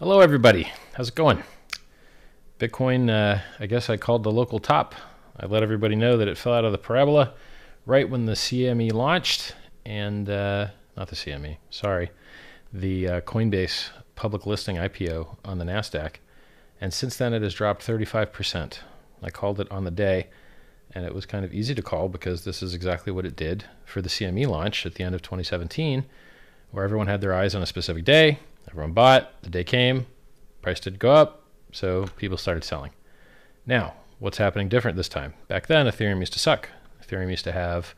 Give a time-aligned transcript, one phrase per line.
[0.00, 0.72] Hello, everybody.
[0.94, 1.44] How's it going?
[2.58, 4.92] Bitcoin, uh, I guess I called the local top.
[5.38, 7.34] I let everybody know that it fell out of the parabola
[7.86, 9.54] right when the CME launched,
[9.86, 12.10] and uh, not the CME, sorry,
[12.72, 16.14] the uh, Coinbase public listing IPO on the NASDAQ.
[16.80, 18.78] And since then, it has dropped 35%.
[19.22, 20.26] I called it on the day,
[20.90, 23.66] and it was kind of easy to call because this is exactly what it did
[23.84, 26.04] for the CME launch at the end of 2017,
[26.72, 28.40] where everyone had their eyes on a specific day
[28.74, 30.06] Everyone bought, the day came,
[30.60, 32.90] price did go up, so people started selling.
[33.64, 35.34] Now, what's happening different this time?
[35.46, 36.70] Back then, Ethereum used to suck.
[37.00, 37.94] Ethereum used to have,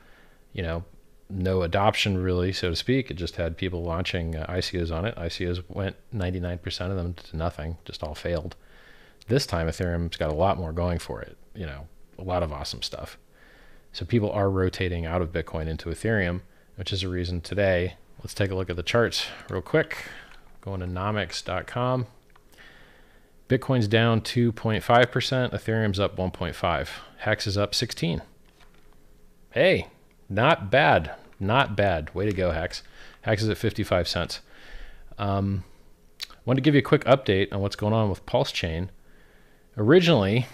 [0.52, 0.84] you know,
[1.30, 3.10] no adoption really, so to speak.
[3.10, 5.16] It just had people launching uh, ICOs on it.
[5.16, 8.55] ICOs went 99% of them to nothing, just all failed.
[9.28, 11.88] This time, Ethereum's got a lot more going for it, you know,
[12.19, 13.16] a lot of awesome stuff.
[13.95, 16.42] So people are rotating out of Bitcoin into Ethereum,
[16.74, 17.95] which is a reason today.
[18.19, 20.05] Let's take a look at the charts real quick.
[20.66, 22.09] Going to nomics.com.
[23.48, 24.83] Bitcoin's down 2.5%,
[25.53, 26.89] Ethereum's up 1.5.
[27.19, 28.20] Hex is up 16.
[29.50, 29.86] Hey,
[30.28, 31.14] not bad.
[31.39, 32.12] Not bad.
[32.17, 32.83] Way to go, Hex.
[33.23, 34.41] Hex is at 55 cents.
[35.19, 35.62] Um,
[36.45, 38.91] wanted to give you a quick update on what's going on with Pulse Chain.
[39.77, 40.47] Originally,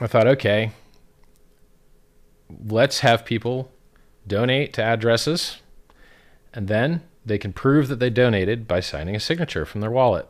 [0.00, 0.70] I thought, okay,
[2.64, 3.72] let's have people
[4.24, 5.56] donate to addresses,
[6.54, 10.26] and then they can prove that they donated by signing a signature from their wallet.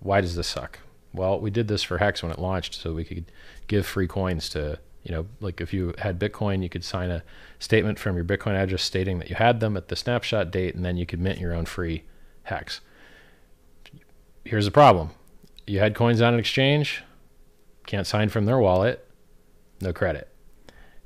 [0.00, 0.80] Why does this suck?
[1.14, 3.26] Well, we did this for Hex when it launched, so we could
[3.66, 7.22] give free coins to, you know, like if you had Bitcoin, you could sign a
[7.58, 10.84] statement from your Bitcoin address stating that you had them at the snapshot date, and
[10.84, 12.04] then you could mint your own free
[12.44, 12.80] Hex.
[14.44, 15.10] Here's the problem
[15.66, 17.04] you had coins on an exchange,
[17.86, 19.06] can't sign from their wallet,
[19.80, 20.28] no credit.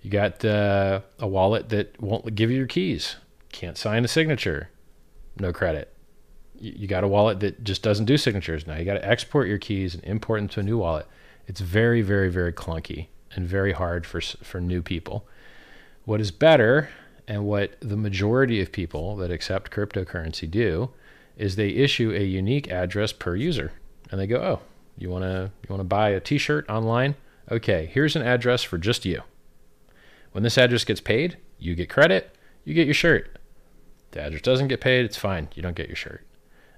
[0.00, 3.16] You got uh, a wallet that won't give you your keys,
[3.50, 4.70] can't sign a signature,
[5.40, 5.92] no credit.
[6.58, 8.76] You, got a wallet that just doesn't do signatures now.
[8.76, 11.06] You got to export your keys and import them to a new wallet.
[11.46, 15.28] It's very, very, very clunky and very hard for for new people.
[16.06, 16.88] What is better,
[17.28, 20.91] and what the majority of people that accept cryptocurrency do,
[21.36, 23.72] is they issue a unique address per user,
[24.10, 24.60] and they go, "Oh,
[24.96, 27.16] you want to you want to buy a T-shirt online?
[27.50, 29.22] Okay, here's an address for just you.
[30.32, 33.35] When this address gets paid, you get credit, you get your shirt
[34.12, 35.49] the address doesn't get paid, it's fine.
[35.55, 36.27] You don't get your shirt.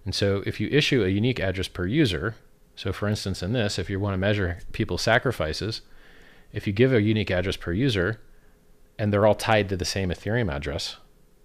[0.04, 2.34] And so if you issue a unique address per user,
[2.74, 5.82] so for instance, in this, if you want to measure people's sacrifices,
[6.52, 8.20] if you give a unique address per user
[8.98, 10.96] and they're all tied to the same Ethereum address,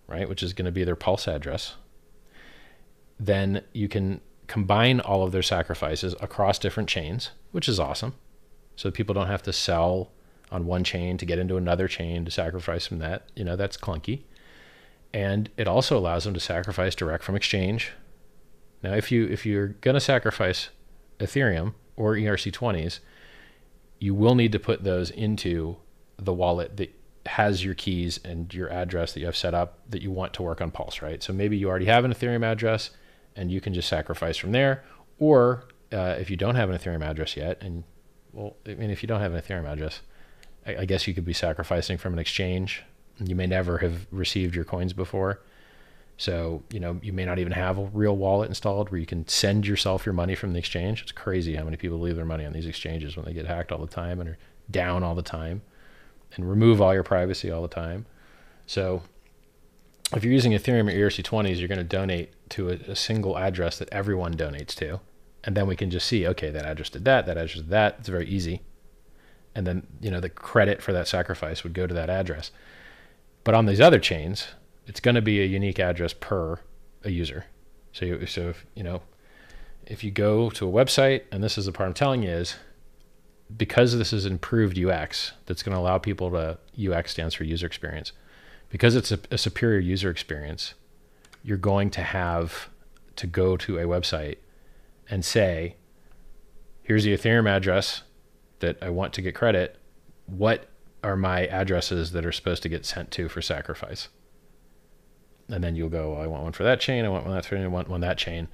[0.08, 1.76] right, which is going to be their pulse address,
[3.20, 8.14] then you can combine all of their sacrifices across different chains, which is awesome.
[8.76, 10.12] So people don't have to sell
[10.52, 13.30] on one chain to get into another chain to sacrifice from that.
[13.36, 14.22] You know, that's clunky
[15.13, 17.91] and it also allows them to sacrifice direct from exchange.
[18.81, 20.69] Now, if you if you're going to sacrifice
[21.19, 23.00] Ethereum or ERC20s,
[24.00, 25.78] you will need to put those into
[26.18, 26.94] the wallet that
[27.25, 30.41] has your keys and your address that you have set up that you want to
[30.41, 31.23] work on Pulse, right?
[31.23, 32.90] So maybe you already have an Ethereum address
[33.35, 34.84] and you can just sacrifice from there.
[35.19, 37.84] Or uh, if you don't have an Ethereum address yet, and
[38.34, 40.02] well, I mean, if you don't have an Ethereum address,
[40.66, 42.84] I, I guess you could be sacrificing from an exchange
[43.19, 45.41] you may never have received your coins before.
[46.18, 49.28] So, you know, you may not even have a real wallet installed where you can
[49.28, 51.01] send yourself your money from the exchange.
[51.01, 53.72] It's crazy how many people leave their money on these exchanges when they get hacked
[53.72, 54.38] all the time and are
[54.69, 55.62] down all the time
[56.35, 58.06] and remove all your privacy all the time.
[58.66, 59.02] So,
[60.16, 63.79] if you're using Ethereum or ERC20s, you're going to donate to a, a, single address
[63.79, 65.00] that everyone donates to.
[65.44, 67.96] And then we can just see, okay, that address did that, that address did that.
[68.00, 68.62] It's very easy.
[69.56, 72.52] And then, you know, the credit for that sacrifice would go to that address.
[73.44, 74.48] But on these other chains,
[74.88, 76.59] it's going to be a unique address per
[77.04, 77.46] a user.
[77.92, 79.02] So, you, so if, you know,
[79.86, 82.56] if you go to a website, and this is the part I'm telling you is
[83.56, 86.58] because this is improved UX, that's going to allow people to
[86.92, 88.12] UX stands for user experience.
[88.70, 90.74] Because it's a, a superior user experience,
[91.44, 92.70] you're going to have
[93.18, 94.38] to go to a website
[95.09, 95.76] and say,
[96.82, 98.03] here's the Ethereum address
[98.59, 99.78] that I want to get credit.
[100.26, 100.70] What
[101.03, 104.09] are my addresses that are supposed to get sent to for sacrifice.
[105.50, 107.46] And then you'll go, well, I want one for that chain, I want one that
[107.46, 108.47] chain, I want one that chain.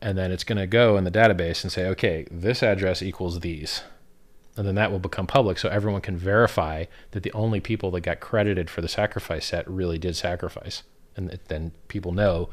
[0.00, 3.40] And then it's going to go in the database and say, okay, this address equals
[3.40, 3.82] these.
[4.56, 8.02] And then that will become public so everyone can verify that the only people that
[8.02, 10.82] got credited for the sacrifice set really did sacrifice.
[11.16, 12.50] And then people know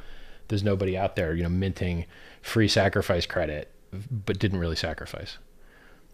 [0.48, 2.06] there's nobody out there, you know, minting
[2.42, 3.71] free sacrifice credit,
[4.09, 5.38] but didn't really sacrifice.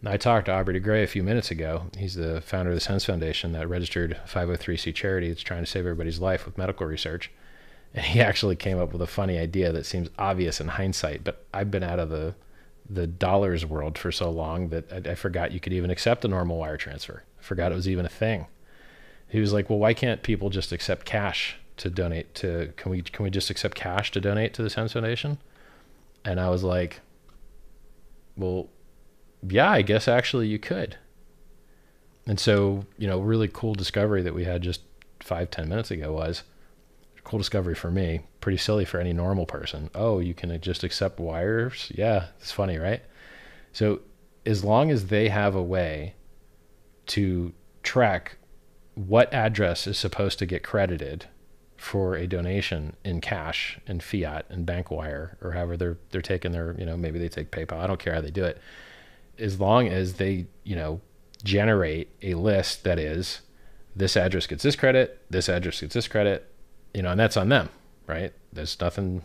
[0.06, 1.86] I talked to Aubrey de Grey a few minutes ago.
[1.98, 5.86] He's the founder of the SENS Foundation, that registered 503c charity that's trying to save
[5.86, 7.32] everybody's life with medical research.
[7.94, 11.46] And he actually came up with a funny idea that seems obvious in hindsight, but
[11.54, 12.36] I've been out of the
[12.90, 16.28] the dollars world for so long that I, I forgot you could even accept a
[16.30, 17.24] normal wire transfer.
[17.38, 18.48] I forgot it was even a thing.
[19.28, 22.72] He was like, "Well, why can't people just accept cash to donate to?
[22.78, 25.40] Can we can we just accept cash to donate to the SENS Foundation?"
[26.24, 27.02] And I was like,
[28.38, 28.70] "Well,
[29.50, 30.98] yeah, I guess actually you could."
[32.26, 34.82] And so, you know, really cool discovery that we had just
[35.20, 36.44] five ten minutes ago was
[37.24, 38.22] cool discovery for me.
[38.40, 39.90] Pretty silly for any normal person.
[39.94, 41.92] Oh, you can just accept wires?
[41.94, 43.02] Yeah, it's funny, right?
[43.74, 44.00] So,
[44.46, 46.16] as long as they have a way
[47.08, 47.54] to
[47.84, 48.38] track
[48.96, 51.26] what address is supposed to get credited
[51.76, 56.52] for a donation in cash and fiat and bank wire or however they're they're taking
[56.52, 58.60] their you know maybe they take PayPal I don't care how they do it
[59.40, 61.02] as long as they you know
[61.44, 63.42] generate a list that is
[63.96, 66.52] this address gets this credit this address gets this credit
[66.94, 67.70] you know and that's on them
[68.08, 69.22] right there's nothing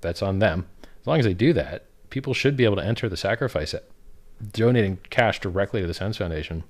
[0.00, 0.66] that's on them
[1.00, 3.84] as long as they do that people should be able to enter the sacrifice at
[4.52, 6.64] donating cash directly to the SENS Foundation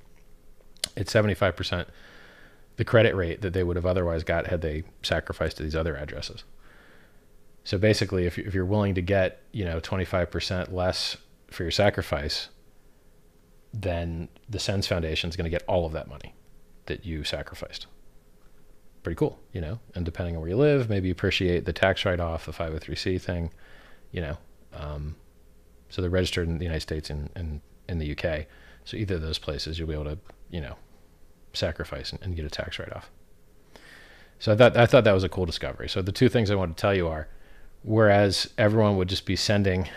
[0.96, 1.86] it's 75%
[2.80, 5.96] the credit rate that they would have otherwise got had they sacrificed to these other
[5.96, 6.44] addresses.
[7.62, 11.18] So basically, if, if you're willing to get, you know, 25% less
[11.50, 12.48] for your sacrifice,
[13.72, 16.34] then the SENS Foundation is going to get all of that money
[16.86, 17.86] that you sacrificed.
[19.02, 22.20] Pretty cool, you know, and depending on where you live, maybe appreciate the tax write
[22.20, 23.50] off, the 503C thing,
[24.12, 24.36] you know.
[24.74, 25.16] Um,
[25.88, 28.46] so they're registered in the United States and in, in the UK.
[28.84, 30.18] So either of those places, you'll be able to,
[30.50, 30.76] you know,
[31.52, 33.10] sacrifice and, and get a tax write off.
[34.38, 35.88] So I thought I thought that was a cool discovery.
[35.88, 37.28] So the two things I want to tell you are,
[37.82, 39.88] whereas everyone would just be sending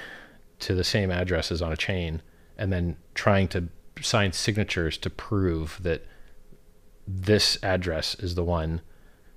[0.59, 2.21] to the same addresses on a chain
[2.57, 3.69] and then trying to
[4.01, 6.05] sign signatures to prove that
[7.07, 8.81] this address is the one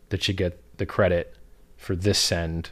[0.09, 1.35] that should get the credit
[1.77, 2.71] for this send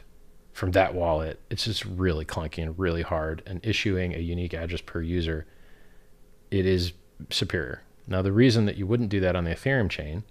[0.53, 1.39] from that wallet.
[1.49, 3.43] It's just really clunky and really hard.
[3.45, 5.45] And issuing a unique address per user,
[6.49, 6.93] it is
[7.29, 7.81] superior.
[8.07, 10.23] Now, the reason that you wouldn't do that on the Ethereum chain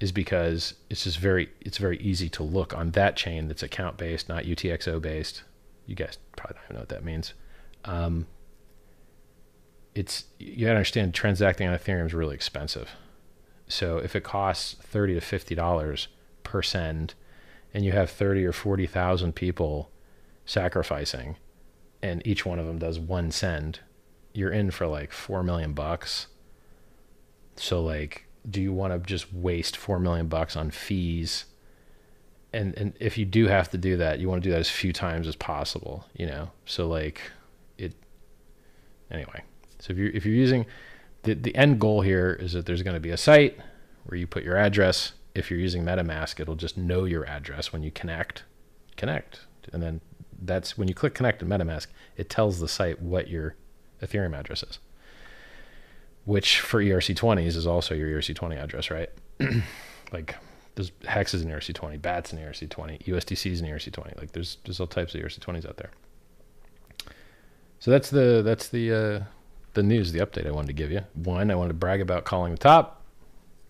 [0.00, 3.96] is because it's just very it's very easy to look on that chain that's account
[3.96, 5.42] based, not UTXO based.
[5.86, 7.34] You guys probably don't even know what that means.
[7.84, 8.26] Um,
[9.98, 12.90] it's you gotta understand transacting on Ethereum is really expensive.
[13.66, 16.08] So if it costs thirty to fifty dollars
[16.42, 17.14] per send,
[17.74, 19.90] and you have thirty or forty thousand people
[20.46, 21.36] sacrificing,
[22.02, 23.80] and each one of them does one send,
[24.32, 26.28] you're in for like four million bucks
[27.60, 31.44] so like, do you want to just waste four million bucks on fees?
[32.52, 34.70] And and if you do have to do that, you want to do that as
[34.70, 36.50] few times as possible, you know.
[36.64, 37.20] So like,
[37.76, 37.92] it.
[39.10, 39.42] Anyway,
[39.78, 40.66] so if you're if you're using,
[41.22, 43.58] the the end goal here is that there's going to be a site
[44.04, 45.12] where you put your address.
[45.34, 48.42] If you're using MetaMask, it'll just know your address when you connect,
[48.96, 49.40] connect,
[49.72, 50.00] and then
[50.40, 51.86] that's when you click connect in MetaMask,
[52.16, 53.54] it tells the site what your
[54.02, 54.78] Ethereum address is
[56.28, 59.08] which for ERC20s is also your ERC20 address, right?
[60.12, 60.36] like
[60.74, 64.18] there's hex is in ERC20, bats in ERC20, USDC is in ERC20.
[64.18, 65.90] Like there's there's all types of ERC20s out there.
[67.78, 69.24] So that's the that's the uh,
[69.78, 71.02] the news, the update I wanted to give you.
[71.14, 73.04] One, I wanted to brag about calling the top.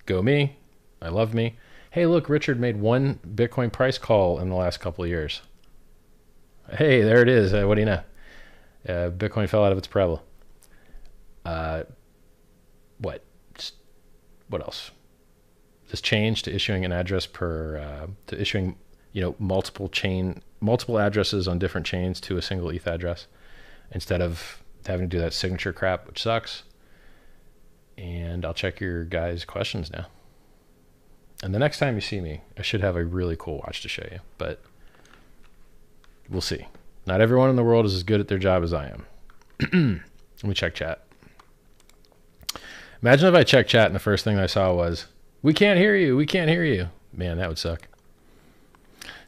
[0.06, 0.56] Go me,
[1.02, 1.56] I love me.
[1.90, 5.42] Hey, look, Richard made one Bitcoin price call in the last couple of years.
[6.70, 7.52] Hey, there it is.
[7.52, 8.02] Uh, what do you know?
[8.88, 10.22] Uh, Bitcoin fell out of its parabola.
[11.44, 11.82] Uh,
[12.98, 13.22] what
[14.48, 14.90] what else?
[15.90, 18.76] This change to issuing an address per uh, to issuing
[19.12, 23.26] you know multiple chain multiple addresses on different chains to a single ETH address
[23.90, 26.64] instead of having to do that signature crap, which sucks.
[27.96, 30.06] And I'll check your guys' questions now.
[31.42, 33.88] And the next time you see me, I should have a really cool watch to
[33.88, 34.60] show you, but
[36.28, 36.66] we'll see.
[37.06, 39.06] Not everyone in the world is as good at their job as I am.
[40.42, 41.04] Let me check chat.
[43.02, 45.06] Imagine if I checked chat and the first thing I saw was,
[45.42, 46.16] "We can't hear you.
[46.16, 47.86] We can't hear you." Man, that would suck.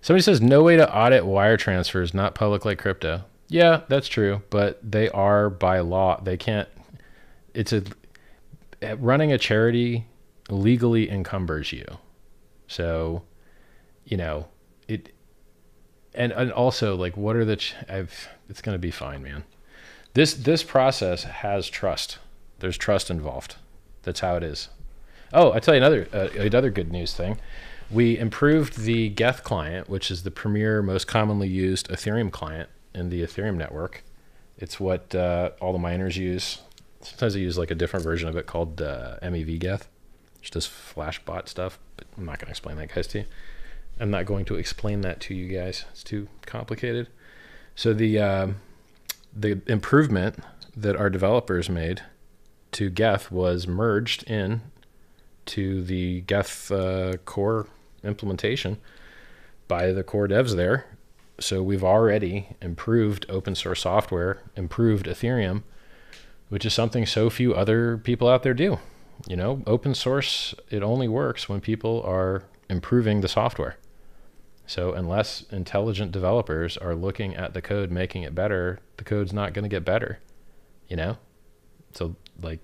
[0.00, 3.25] Somebody says no way to audit wire transfers, not public like crypto.
[3.50, 6.21] Yeah, that's true, but they are by law.
[6.23, 6.69] They can't.
[7.52, 7.83] It's a
[8.97, 10.07] running a charity
[10.49, 11.85] legally encumbers you.
[12.69, 13.25] So,
[14.04, 14.47] you know,
[14.87, 15.12] it
[16.14, 19.42] and and also like what are the ch- I've it's going to be fine, man.
[20.14, 22.19] This this process has trust.
[22.61, 23.57] There's trust involved.
[24.02, 24.69] That's how it is.
[25.33, 27.40] Oh, I tell you another uh, another good news thing.
[27.90, 33.11] We improved the Geth client, which is the premier, most commonly used Ethereum client in
[33.11, 34.02] the Ethereum network.
[34.59, 36.61] It's what uh, all the miners use.
[37.00, 39.88] Sometimes they use like a different version of it called uh, MEV Geth,
[40.38, 41.78] which does Flashbot stuff.
[41.97, 43.25] But I'm not going to explain that, guys, to you.
[43.99, 45.85] I'm not going to explain that to you guys.
[45.92, 47.09] It's too complicated.
[47.75, 48.49] So the uh,
[49.35, 50.38] the improvement
[50.76, 52.02] that our developers made
[52.73, 54.62] to Geth was merged in
[55.47, 57.66] to the Geth uh, core
[58.04, 58.78] implementation
[59.68, 60.87] by the core devs there.
[61.40, 65.62] So we've already improved open source software, improved Ethereum,
[66.50, 68.78] which is something so few other people out there do.
[69.26, 73.76] You know, open source, it only works when people are improving the software.
[74.66, 79.52] So unless intelligent developers are looking at the code, making it better, the code's not
[79.52, 80.20] going to get better.
[80.88, 81.16] You know,
[81.92, 82.61] so like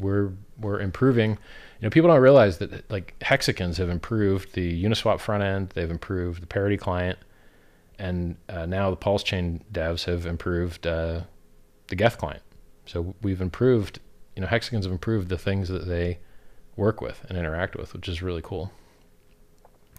[0.00, 1.30] we're we're improving.
[1.30, 1.36] You
[1.82, 6.42] know, people don't realize that like Hexicans have improved the Uniswap front end, they've improved
[6.42, 7.18] the Parity client,
[7.98, 11.22] and uh, now the Pulse Chain devs have improved uh,
[11.88, 12.42] the Geth client.
[12.86, 14.00] So we've improved.
[14.36, 16.18] You know, Hexicans have improved the things that they
[16.76, 18.72] work with and interact with, which is really cool.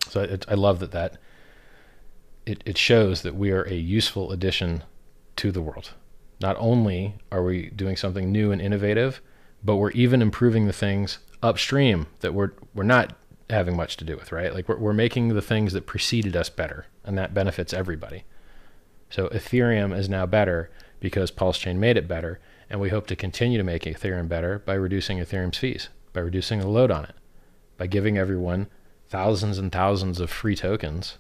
[0.10, 1.18] So it, I love that that
[2.46, 4.84] it, it shows that we are a useful addition
[5.38, 5.94] to the world.
[6.42, 9.22] Not only are we doing something new and innovative,
[9.64, 13.16] but we're even improving the things upstream that we're we're not
[13.50, 14.54] having much to do with, right?
[14.54, 18.24] Like we're we're making the things that preceded us better, and that benefits everybody.
[19.10, 23.16] So Ethereum is now better because Pulse Chain made it better, and we hope to
[23.16, 27.16] continue to make Ethereum better by reducing Ethereum's fees, by reducing the load on it,
[27.78, 28.68] by giving everyone
[29.08, 31.18] thousands and thousands of free tokens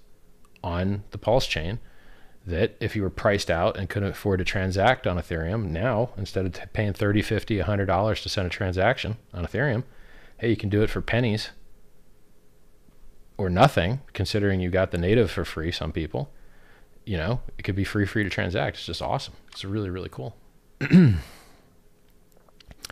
[0.63, 1.79] on the Pulse chain
[2.47, 6.45] that if you were priced out and couldn't afford to transact on Ethereum, now instead
[6.45, 9.83] of t- paying 30, 50, 100 dollars to send a transaction on Ethereum,
[10.37, 11.51] hey, you can do it for pennies
[13.37, 15.71] or nothing, considering you got the native for free.
[15.71, 16.31] Some people,
[17.05, 18.77] you know, it could be free, free to transact.
[18.77, 19.33] It's just awesome.
[19.51, 20.35] It's really, really cool.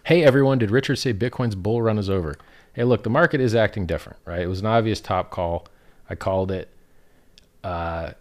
[0.05, 2.37] hey, everyone, did Richard say Bitcoin's bull run is over?
[2.73, 4.41] Hey, look, the market is acting different, right?
[4.41, 5.67] It was an obvious top call.
[6.09, 6.69] I called it.
[7.63, 8.13] Uh,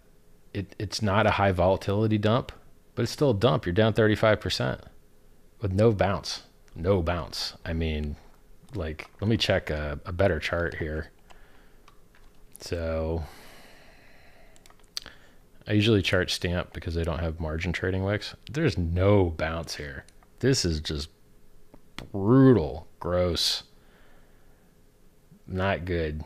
[0.53, 2.51] it, it's not a high volatility dump,
[2.95, 3.65] but it's still a dump.
[3.65, 4.81] You're down 35%
[5.59, 6.43] with no bounce.
[6.75, 7.55] No bounce.
[7.65, 8.15] I mean,
[8.75, 11.11] like, let me check a, a better chart here.
[12.63, 13.25] So,
[15.67, 18.35] I usually chart stamp because they don't have margin trading wicks.
[18.49, 20.05] There's no bounce here.
[20.39, 21.09] This is just
[22.13, 23.63] brutal, gross,
[25.45, 26.23] not good.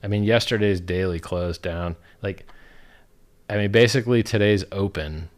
[0.00, 1.96] I mean, yesterday's daily closed down.
[2.22, 2.46] Like,
[3.50, 5.28] I mean, basically today's open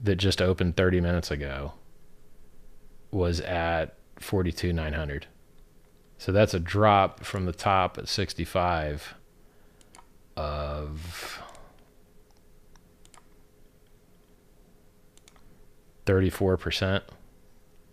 [0.00, 1.72] that just opened 30 minutes ago
[3.10, 5.26] was at 42,900.
[6.18, 9.14] So that's a drop from the top at 65
[10.36, 11.42] of
[16.06, 17.02] 34%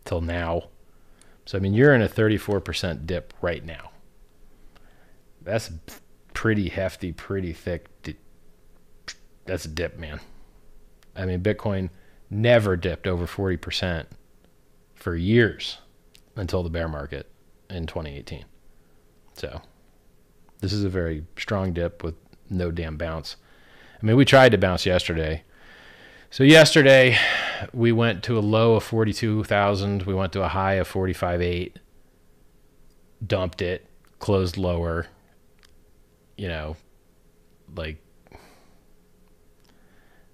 [0.05, 0.63] till now.
[1.45, 3.91] So, I mean, you're in a 34% dip right now
[5.43, 5.71] that's
[6.33, 7.87] pretty hefty, pretty thick.
[9.45, 10.19] That's a dip, man.
[11.15, 11.89] I mean, Bitcoin
[12.29, 14.05] never dipped over 40%
[14.95, 15.77] for years
[16.35, 17.29] until the bear market
[17.73, 18.45] in 2018.
[19.33, 19.61] So,
[20.59, 22.15] this is a very strong dip with
[22.49, 23.35] no damn bounce.
[24.01, 25.43] I mean, we tried to bounce yesterday.
[26.29, 27.17] So, yesterday
[27.73, 31.73] we went to a low of 42,000, we went to a high of 45.8,
[33.25, 33.87] dumped it,
[34.19, 35.07] closed lower,
[36.37, 36.75] you know,
[37.75, 37.97] like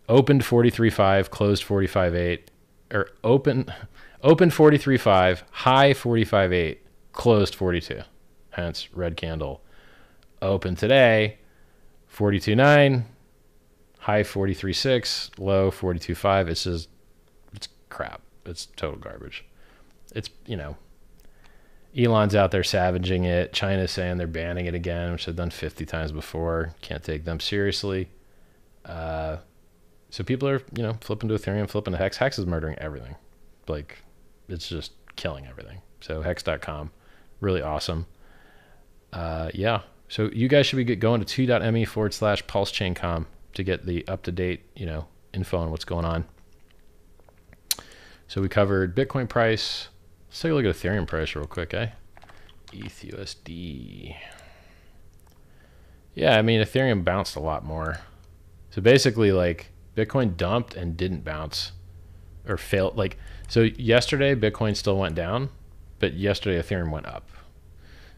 [0.07, 2.39] opened 43.5, closed 45.8,
[2.91, 3.71] or open
[4.23, 6.77] open 43.5, high 45.8,
[7.11, 8.01] closed 42.
[8.51, 9.61] Hence red candle.
[10.41, 11.37] Open today
[12.13, 13.03] 42.9,
[13.99, 16.47] high 43.6, low 42.5.
[16.47, 16.89] It's just
[17.53, 18.21] it's crap.
[18.45, 19.45] It's total garbage.
[20.15, 20.75] It's, you know,
[21.97, 23.53] Elon's out there savaging it.
[23.53, 26.73] China's saying they're banning it again, which they've done 50 times before.
[26.81, 28.09] Can't take them seriously.
[28.85, 29.37] Uh,
[30.09, 32.17] so people are, you know, flipping to Ethereum, flipping to Hex.
[32.17, 33.15] Hex is murdering everything.
[33.67, 33.99] Like,
[34.47, 35.81] it's just killing everything.
[36.01, 36.91] So hex.com,
[37.39, 38.05] really awesome.
[39.13, 39.81] Uh, yeah.
[40.07, 43.85] So you guys should be going to t.me forward slash pulse chain com to get
[43.85, 46.25] the up to date, you know, info on what's going on.
[48.27, 49.89] So we covered Bitcoin price,
[50.29, 51.87] Let's take a look at Ethereum price real quick, eh?
[52.71, 54.15] ETHUSD.
[56.13, 58.01] Yeah, I mean, Ethereum bounced a lot more.
[58.69, 61.71] So basically, like, Bitcoin dumped and didn't bounce
[62.47, 62.95] or failed.
[62.95, 63.17] Like,
[63.47, 65.49] so yesterday, Bitcoin still went down,
[65.99, 67.29] but yesterday, Ethereum went up.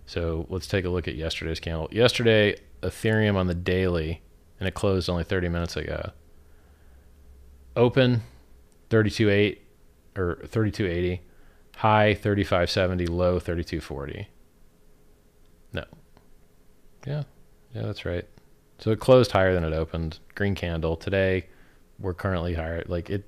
[0.05, 1.87] So let's take a look at yesterday's candle.
[1.91, 4.21] Yesterday, Ethereum on the daily,
[4.59, 6.11] and it closed only 30 minutes ago.
[7.75, 8.21] Open
[8.89, 9.57] 32.8
[10.17, 11.19] or 32.80
[11.81, 14.27] high 3570, low 3240.
[15.73, 15.83] No.
[17.07, 17.23] Yeah,
[17.73, 18.25] Yeah, that's right.
[18.77, 20.19] So it closed higher than it opened.
[20.35, 20.95] Green candle.
[20.95, 21.47] Today,
[21.99, 22.83] we're currently higher.
[22.87, 23.23] Like it.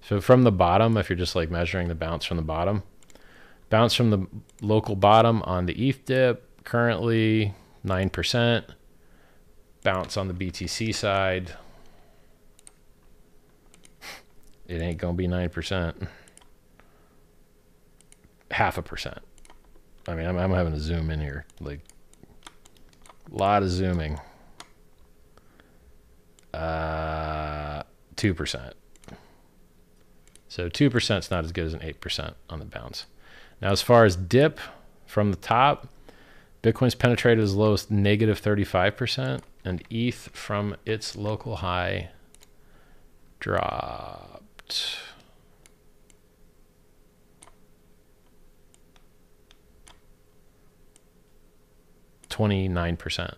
[0.00, 2.82] So from the bottom, if you're just like measuring the bounce from the bottom,
[3.70, 4.26] bounce from the
[4.60, 8.66] local bottom on the ETH dip, currently nine percent.
[9.82, 11.54] Bounce on the BTC side.
[14.68, 15.96] It ain't gonna be nine percent.
[18.50, 19.18] Half a percent.
[20.06, 21.46] I mean, I'm, I'm having to zoom in here.
[21.60, 21.80] Like,
[23.30, 24.18] a lot of zooming.
[26.52, 27.82] Uh,
[28.16, 28.72] 2%.
[30.48, 33.06] So 2% is not as good as an 8% on the bounce.
[33.60, 34.58] Now, as far as dip
[35.06, 35.88] from the top,
[36.62, 42.10] Bitcoin's penetrated as low as negative 35%, and ETH from its local high
[43.38, 44.98] dropped.
[52.30, 53.34] 29%.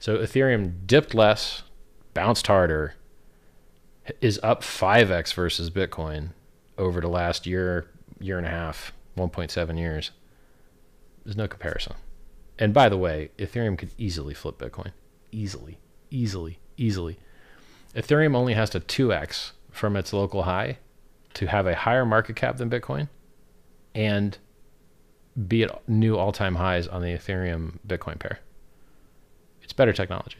[0.00, 1.62] So Ethereum dipped less,
[2.14, 2.94] bounced harder,
[4.20, 6.30] is up 5x versus Bitcoin
[6.76, 7.86] over the last year,
[8.18, 10.10] year and a half, 1.7 years.
[11.24, 11.94] There's no comparison.
[12.58, 14.92] And by the way, Ethereum could easily flip Bitcoin.
[15.32, 15.78] Easily,
[16.10, 17.18] easily, easily.
[17.94, 20.78] Ethereum only has to 2x from its local high
[21.34, 23.08] to have a higher market cap than Bitcoin
[23.94, 24.38] and
[25.48, 28.38] be at new all-time highs on the Ethereum Bitcoin pair.
[29.62, 30.38] It's better technology.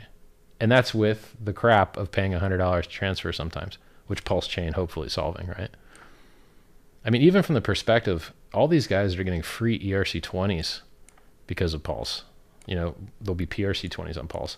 [0.61, 5.09] And that's with the crap of paying $100 to transfer sometimes, which Pulse Chain hopefully
[5.09, 5.71] solving, right?
[7.05, 10.81] I mean, even from the perspective, all these guys are getting free ERC20s
[11.47, 12.25] because of Pulse.
[12.67, 14.57] You know, there'll be PRC20s on Pulse.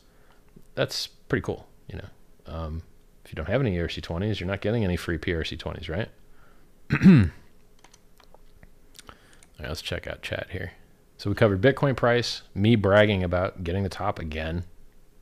[0.75, 2.09] That's pretty cool, you know.
[2.47, 2.83] Um,
[3.25, 6.09] if you don't have any ERC20s, you're not getting any free PRC20s, right?
[6.93, 7.31] All
[9.59, 10.73] right, let's check out chat here.
[11.19, 14.65] So we covered Bitcoin price, me bragging about getting the top again.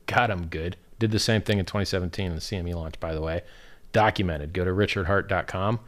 [0.06, 0.76] God, I'm good.
[0.98, 3.42] Did the same thing in 2017 in the CME launch, by the way.
[3.92, 4.52] Documented.
[4.52, 5.80] Go to richardheart.com.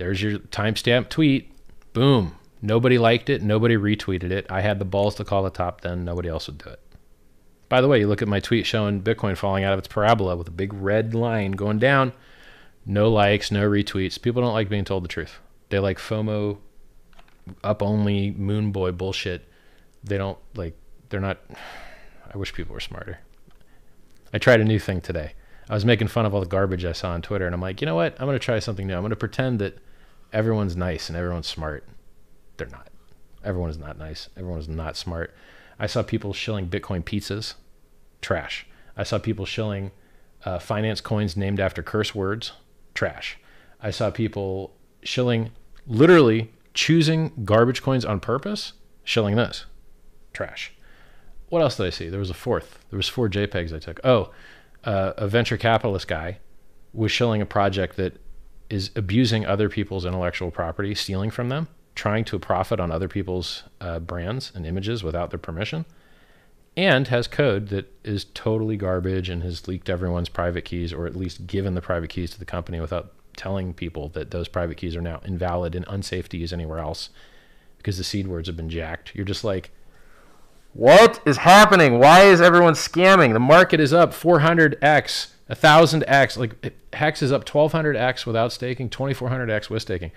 [0.00, 1.52] There's your timestamp tweet.
[1.92, 2.34] Boom.
[2.62, 3.42] Nobody liked it.
[3.42, 4.46] Nobody retweeted it.
[4.48, 6.06] I had the balls to call the top then.
[6.06, 6.80] Nobody else would do it.
[7.68, 10.36] By the way, you look at my tweet showing Bitcoin falling out of its parabola
[10.36, 12.14] with a big red line going down.
[12.86, 14.20] No likes, no retweets.
[14.20, 15.38] People don't like being told the truth.
[15.68, 16.56] They like FOMO
[17.62, 19.46] up only moon boy bullshit.
[20.02, 20.78] They don't like
[21.10, 21.40] they're not
[22.32, 23.18] I wish people were smarter.
[24.32, 25.34] I tried a new thing today.
[25.68, 27.82] I was making fun of all the garbage I saw on Twitter and I'm like,
[27.82, 28.16] "You know what?
[28.18, 28.94] I'm going to try something new.
[28.94, 29.78] I'm going to pretend that
[30.32, 31.84] everyone's nice and everyone's smart."
[32.56, 32.88] They're not.
[33.42, 34.28] Everyone is not nice.
[34.36, 35.34] Everyone is not smart.
[35.78, 37.54] I saw people shilling Bitcoin pizzas.
[38.20, 38.66] Trash.
[38.96, 39.92] I saw people shilling
[40.44, 42.52] uh, finance coins named after curse words.
[42.94, 43.38] Trash.
[43.82, 45.52] I saw people shilling
[45.86, 49.64] literally choosing garbage coins on purpose, shilling this.
[50.32, 50.72] Trash.
[51.48, 52.08] What else did I see?
[52.08, 52.78] There was a fourth.
[52.90, 54.00] There was four JPEGs I took.
[54.04, 54.30] Oh,
[54.84, 56.38] uh, a venture capitalist guy
[56.92, 58.20] was shilling a project that
[58.70, 63.64] is abusing other people's intellectual property, stealing from them, trying to profit on other people's
[63.80, 65.84] uh, brands and images without their permission,
[66.76, 71.16] and has code that is totally garbage and has leaked everyone's private keys, or at
[71.16, 74.94] least given the private keys to the company without telling people that those private keys
[74.94, 77.10] are now invalid and unsafe to use anywhere else
[77.78, 79.14] because the seed words have been jacked.
[79.14, 79.70] You're just like,
[80.72, 81.98] what is happening?
[81.98, 83.32] Why is everyone scamming?
[83.32, 86.36] The market is up 400x, 1000x.
[86.36, 90.12] Like Hex is up 1200x without staking, 2400x with staking.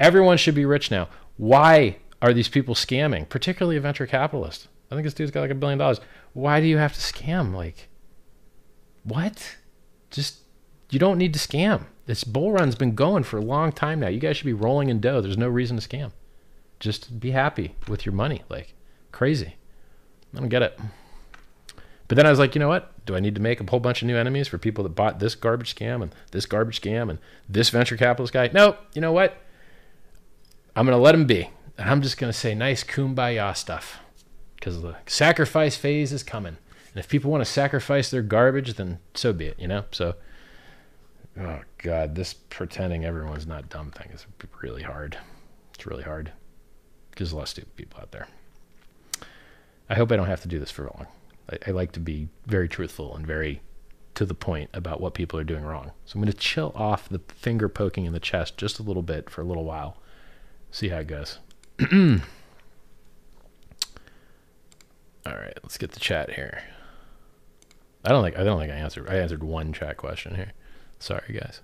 [0.00, 1.08] Everyone should be rich now.
[1.36, 3.28] Why are these people scamming?
[3.28, 4.68] Particularly a venture capitalist.
[4.90, 6.00] I think this dude's got like a billion dollars.
[6.32, 7.54] Why do you have to scam?
[7.54, 7.88] Like,
[9.04, 9.56] what?
[10.10, 10.40] Just,
[10.90, 11.86] you don't need to scam.
[12.06, 14.08] This bull run's been going for a long time now.
[14.08, 15.20] You guys should be rolling in dough.
[15.20, 16.12] There's no reason to scam.
[16.80, 18.42] Just be happy with your money.
[18.48, 18.74] Like
[19.12, 19.56] crazy.
[20.34, 20.78] I don't get it.
[22.08, 22.91] But then I was like, you know what?
[23.04, 25.18] Do I need to make a whole bunch of new enemies for people that bought
[25.18, 28.50] this garbage scam and this garbage scam and this venture capitalist guy?
[28.52, 29.36] No, you know what?
[30.76, 31.50] I'm going to let him be.
[31.78, 33.98] And I'm just going to say nice kumbaya stuff
[34.56, 36.56] because the sacrifice phase is coming.
[36.94, 39.84] And if people want to sacrifice their garbage, then so be it, you know?
[39.90, 40.14] So
[41.38, 44.26] Oh God, this pretending everyone's not dumb thing is
[44.60, 45.16] really hard.
[45.74, 46.32] It's really hard
[47.10, 48.28] because there's a lot of stupid people out there.
[49.88, 51.06] I hope I don't have to do this for long.
[51.52, 53.62] I, I like to be very truthful and very
[54.14, 55.92] to the point about what people are doing wrong.
[56.04, 59.02] So I'm going to chill off the finger poking in the chest just a little
[59.02, 59.96] bit for a little while.
[60.70, 61.38] See how it goes.
[65.24, 66.62] All right, let's get the chat here.
[68.04, 69.08] I don't think I don't think I answered.
[69.08, 70.52] I answered one chat question here.
[70.98, 71.60] Sorry, guys.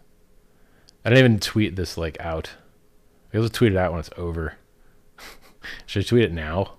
[1.05, 2.53] I didn't even tweet this like out.
[3.35, 4.55] I'll tweet it out when it's over.
[5.87, 6.75] Should I tweet it now?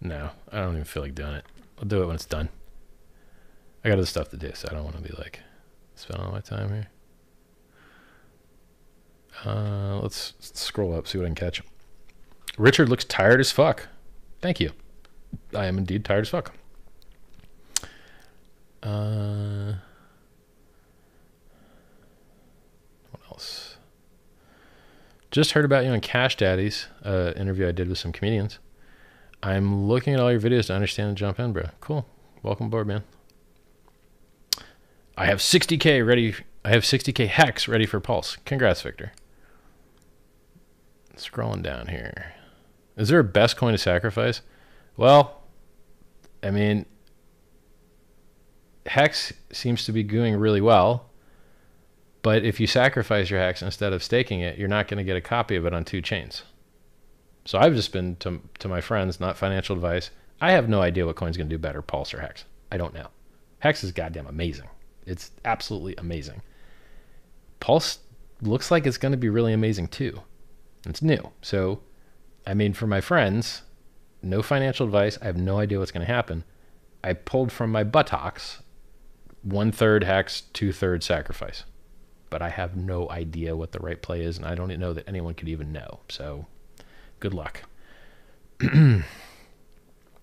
[0.00, 1.44] No, I don't even feel like doing it.
[1.82, 2.48] I'll do it when it's done.
[3.84, 5.40] I got other stuff to do, so I don't want to be like
[5.96, 6.88] spending all my time here.
[9.44, 11.60] Uh, let's scroll up, see what I can catch.
[12.56, 13.88] Richard looks tired as fuck.
[14.40, 14.70] Thank you.
[15.54, 16.52] I am indeed tired as fuck.
[18.82, 19.74] Uh,
[23.10, 23.76] what else?
[25.32, 28.60] Just heard about you on Cash Daddies, uh, interview I did with some comedians.
[29.42, 31.64] I'm looking at all your videos to understand and jump in, bro.
[31.80, 32.06] Cool.
[32.42, 33.02] Welcome aboard, man.
[35.16, 36.34] I have 60k ready.
[36.64, 38.36] I have 60k hex ready for Pulse.
[38.44, 39.12] Congrats, Victor.
[41.16, 42.34] Scrolling down here.
[42.96, 44.42] Is there a best coin to sacrifice?
[44.96, 45.42] Well,
[46.42, 46.86] I mean,
[48.86, 51.10] Hex seems to be doing really well.
[52.22, 55.16] But if you sacrifice your Hex instead of staking it, you're not going to get
[55.16, 56.44] a copy of it on two chains.
[57.44, 60.10] So I've just been to, to my friends, not financial advice.
[60.40, 62.44] I have no idea what coin's going to do better, Pulse or Hex.
[62.70, 63.08] I don't know.
[63.58, 64.68] Hex is goddamn amazing.
[65.06, 66.42] It's absolutely amazing.
[67.60, 67.98] Pulse
[68.40, 70.20] looks like it's going to be really amazing too.
[70.86, 71.30] It's new.
[71.42, 71.80] So,
[72.46, 73.62] I mean, for my friends,
[74.20, 75.18] no financial advice.
[75.20, 76.44] I have no idea what's going to happen.
[77.04, 78.62] I pulled from my buttocks
[79.42, 81.64] one third hex, two thirds sacrifice.
[82.30, 85.08] But I have no idea what the right play is, and I don't know that
[85.08, 86.00] anyone could even know.
[86.08, 86.46] So,
[87.22, 87.62] good luck.
[88.60, 89.04] I mean,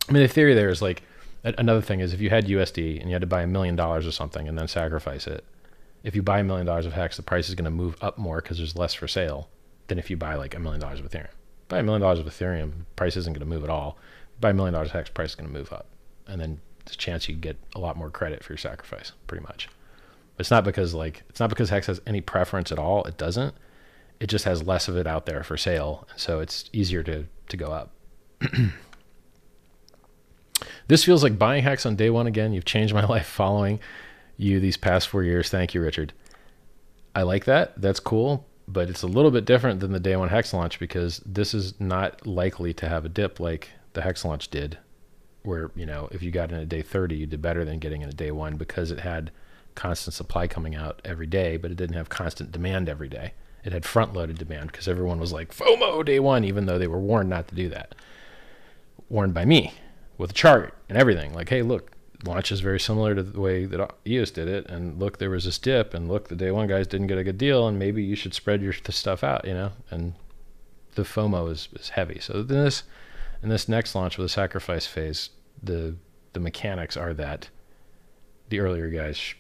[0.09, 1.01] the theory there is like
[1.45, 4.05] another thing is if you had USD and you had to buy a million dollars
[4.05, 5.45] or something and then sacrifice it,
[6.03, 8.17] if you buy a million dollars of hex, the price is going to move up
[8.17, 9.47] more because there's less for sale
[9.87, 11.31] than if you buy like a million dollars of Ethereum.
[11.69, 13.97] Buy a million dollars of Ethereum, price isn't going to move at all.
[14.41, 15.85] Buy a million dollars of hex, price is going to move up,
[16.27, 19.43] and then there's a chance you get a lot more credit for your sacrifice, pretty
[19.43, 19.69] much.
[20.37, 23.05] It's not because like it's not because hex has any preference at all.
[23.05, 23.55] It doesn't.
[24.19, 27.57] It just has less of it out there for sale, so it's easier to to
[27.57, 27.91] go up.
[30.87, 32.53] this feels like buying hex on day one again.
[32.53, 33.79] You've changed my life following
[34.37, 35.49] you these past four years.
[35.49, 36.13] Thank you, Richard.
[37.15, 37.79] I like that.
[37.81, 41.19] That's cool but it's a little bit different than the day one hex launch because
[41.25, 44.77] this is not likely to have a dip like the hex launch did
[45.41, 48.03] where you know if you got in a day 30 you did better than getting
[48.03, 49.31] in a day one because it had
[49.73, 53.71] constant supply coming out every day but it didn't have constant demand every day it
[53.73, 56.99] had front loaded demand because everyone was like fomo day one even though they were
[56.99, 57.95] warned not to do that
[59.09, 59.73] warned by me
[60.17, 61.91] with a chart and everything like hey look
[62.23, 64.69] launch is very similar to the way that EOS did it.
[64.69, 67.23] And look, there was this dip, and look, the day one guys didn't get a
[67.23, 69.71] good deal, and maybe you should spread your stuff out, you know.
[69.89, 70.13] And
[70.95, 72.19] the FOMO is, is heavy.
[72.19, 72.83] So this
[73.41, 75.29] in this next launch with the sacrifice phase,
[75.61, 75.95] the
[76.33, 77.49] the mechanics are that
[78.49, 79.33] the earlier guys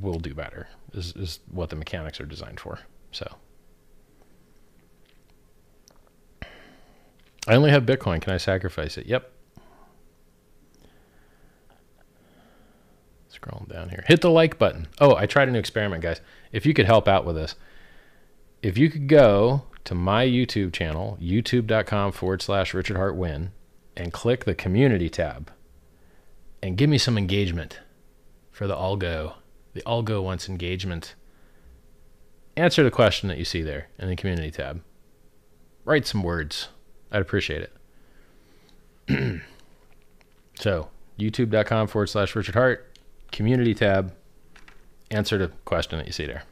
[0.00, 0.68] will do better.
[0.92, 2.80] Is is what the mechanics are designed for.
[3.12, 3.36] So.
[7.48, 8.20] I only have Bitcoin.
[8.20, 9.06] Can I sacrifice it?
[9.06, 9.32] Yep.
[13.32, 14.04] Scrolling down here.
[14.06, 14.88] Hit the like button.
[15.00, 16.20] Oh, I tried a new experiment, guys.
[16.52, 17.54] If you could help out with this,
[18.62, 23.52] if you could go to my YouTube channel, youtube.com forward slash Richard Heart Win,
[23.96, 25.50] and click the community tab
[26.62, 27.80] and give me some engagement
[28.50, 29.34] for the Algo.
[29.72, 31.14] The Algo wants engagement.
[32.56, 34.82] Answer the question that you see there in the community tab.
[35.84, 36.68] Write some words.
[37.10, 37.68] I'd appreciate
[39.08, 39.40] it.
[40.58, 42.96] so, youtube.com forward slash Richard Heart,
[43.32, 44.14] community tab,
[45.10, 46.44] answer the question that you see there.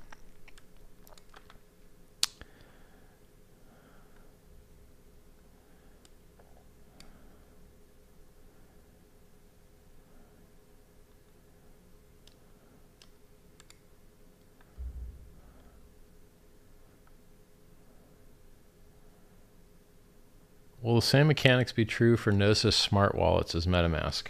[20.97, 24.29] Will the same mechanics be true for Gnosis smart wallets as MetaMask?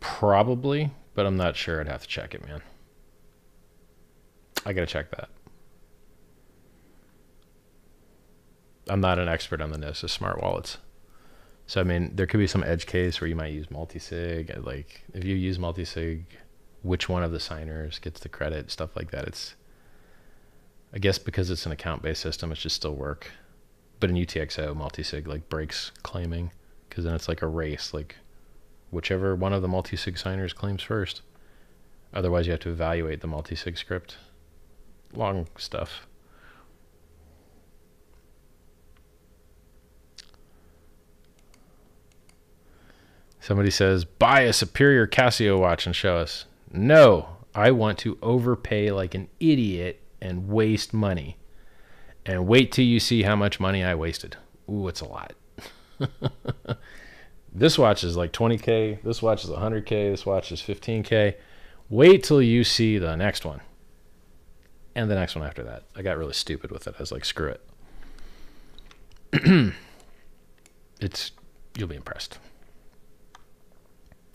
[0.00, 1.80] Probably, but I'm not sure.
[1.80, 2.60] I'd have to check it, man.
[4.66, 5.28] I gotta check that.
[8.88, 10.78] I'm not an expert on the Gnosis smart wallets.
[11.68, 14.58] So I mean, there could be some edge case where you might use multi-sig.
[14.60, 16.36] Like if you use multi-sig,
[16.82, 19.28] which one of the signers gets the credit, stuff like that.
[19.28, 19.54] It's,
[20.92, 23.30] I guess because it's an account-based system, it should still work.
[24.00, 26.52] But in UTXO, multi-sig like breaks claiming
[26.88, 27.92] because then it's like a race.
[27.92, 28.16] Like
[28.90, 31.22] whichever one of the multi-sig signers claims first.
[32.14, 34.16] Otherwise, you have to evaluate the multi-sig script.
[35.12, 36.06] Long stuff.
[43.40, 46.44] Somebody says, buy a superior Casio watch and show us.
[46.70, 51.36] No, I want to overpay like an idiot and waste money.
[52.26, 54.36] And wait till you see how much money I wasted.
[54.68, 55.32] Ooh, it's a lot.
[57.52, 59.02] This watch is like 20k.
[59.02, 60.10] This watch is 100k.
[60.10, 61.34] This watch is 15k.
[61.88, 63.60] Wait till you see the next one,
[64.94, 65.84] and the next one after that.
[65.96, 66.94] I got really stupid with it.
[66.98, 67.56] I was like, screw
[69.32, 69.74] it.
[71.00, 71.32] it's
[71.76, 72.38] you'll be impressed.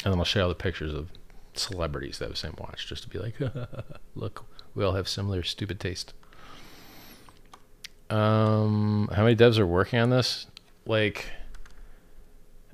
[0.04, 1.10] And then I'll show you all the pictures of
[1.54, 3.36] celebrities that have the same watch, just to be like,
[4.16, 6.14] look, we all have similar stupid taste.
[8.10, 10.48] Um, how many devs are working on this?
[10.86, 11.28] Like,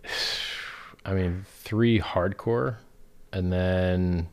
[1.05, 2.77] I mean, three hardcore,
[3.31, 4.27] and then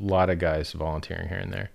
[0.00, 1.70] a lot of guys volunteering here and there.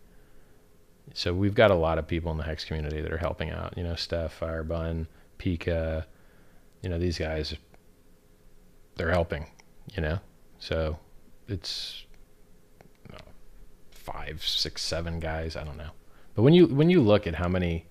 [1.14, 3.74] So we've got a lot of people in the Hex community that are helping out.
[3.76, 5.08] You know, Steph, Firebun,
[5.40, 6.06] Pika,
[6.82, 7.56] you know, these guys,
[8.96, 9.48] they're helping,
[9.96, 10.20] you know?
[10.60, 11.00] So
[11.48, 12.06] it's
[14.12, 15.56] five, six, seven guys.
[15.56, 15.92] I don't know.
[16.36, 17.86] But when you when you look at how many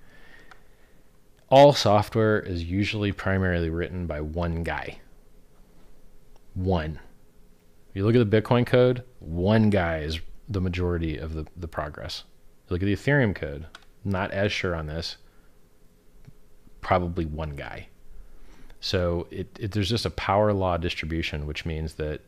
[1.51, 4.99] all software is usually primarily written by one guy.
[6.55, 6.99] One.
[7.95, 12.25] You look at the Bitcoin code, one guy is the majority of the, the progress.
[12.69, 13.67] You look at the Ethereum code,
[14.05, 15.17] not as sure on this,
[16.81, 17.89] probably one guy.
[18.81, 22.21] So it, it, there's just a power law distribution, which means that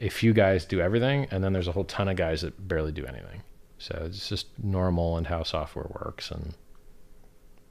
[0.00, 2.92] a few guys do everything, and then there's a whole ton of guys that barely
[2.92, 3.42] do anything.
[3.78, 6.54] So it's just normal and how software works, and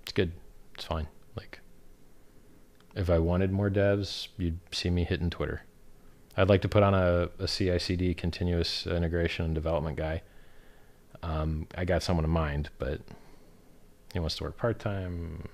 [0.04, 0.32] it's good.
[0.76, 1.08] It's fine.
[1.36, 1.60] Like,
[2.96, 5.64] if I wanted more devs, you'd see me hitting Twitter.
[6.38, 10.22] I'd like to put on a, a CI/CD continuous integration and development guy.
[11.24, 13.02] Um, I got someone in mind, but
[14.14, 15.48] he wants to work part time,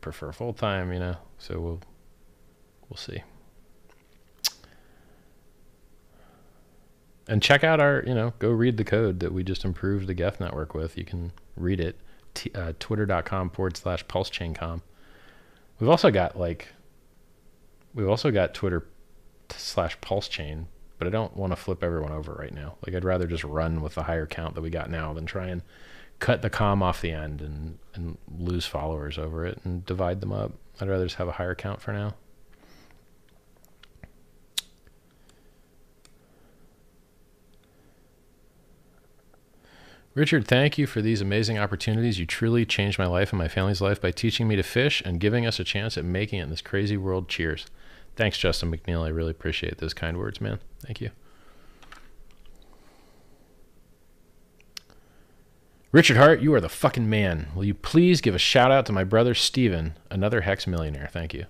[0.00, 1.16] prefer full time, you know.
[1.38, 1.80] So we'll
[2.88, 3.22] we'll see.
[7.32, 10.12] And check out our, you know, go read the code that we just improved the
[10.12, 10.98] Geth network with.
[10.98, 11.98] You can read it.
[12.34, 14.82] T- uh, Twitter.com forward slash pulsechaincom.
[15.80, 16.68] We've also got like,
[17.94, 18.86] we've also got Twitter
[19.48, 20.66] slash pulsechain,
[20.98, 22.76] but I don't want to flip everyone over right now.
[22.84, 25.46] Like I'd rather just run with the higher count that we got now than try
[25.46, 25.62] and
[26.18, 30.32] cut the com off the end and, and lose followers over it and divide them
[30.32, 30.52] up.
[30.82, 32.12] I'd rather just have a higher count for now.
[40.14, 42.18] Richard, thank you for these amazing opportunities.
[42.18, 45.18] You truly changed my life and my family's life by teaching me to fish and
[45.18, 47.28] giving us a chance at making it in this crazy world.
[47.28, 47.66] Cheers.
[48.14, 49.04] Thanks, Justin McNeil.
[49.04, 50.58] I really appreciate those kind words, man.
[50.84, 51.10] Thank you.
[55.92, 57.48] Richard Heart, you are the fucking man.
[57.54, 61.08] Will you please give a shout out to my brother Steven, another Hex millionaire?
[61.10, 61.46] Thank you.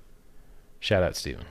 [0.79, 1.47] Shout out, Steven.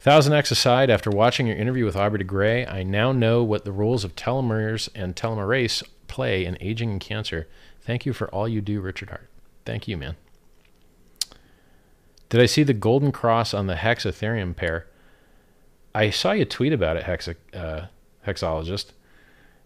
[0.00, 3.66] Thousand X aside, after watching your interview with Aubrey de Grey, I now know what
[3.66, 7.46] the roles of telomeres and telomerase play in aging and cancer.
[7.82, 9.28] Thank you for all you do, Richard Heart.
[9.66, 10.16] Thank you, man.
[12.30, 14.86] Did I see the golden cross on the Hex Ethereum pair?
[15.94, 17.88] I saw you tweet about it, Hex, uh,
[18.26, 18.92] Hexologist.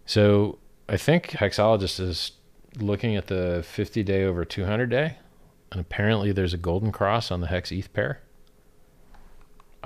[0.05, 0.57] So
[0.89, 2.33] I think Hexologist is
[2.77, 5.17] looking at the 50 day over 200 day,
[5.71, 8.19] and apparently there's a golden cross on the Hex ETH pair.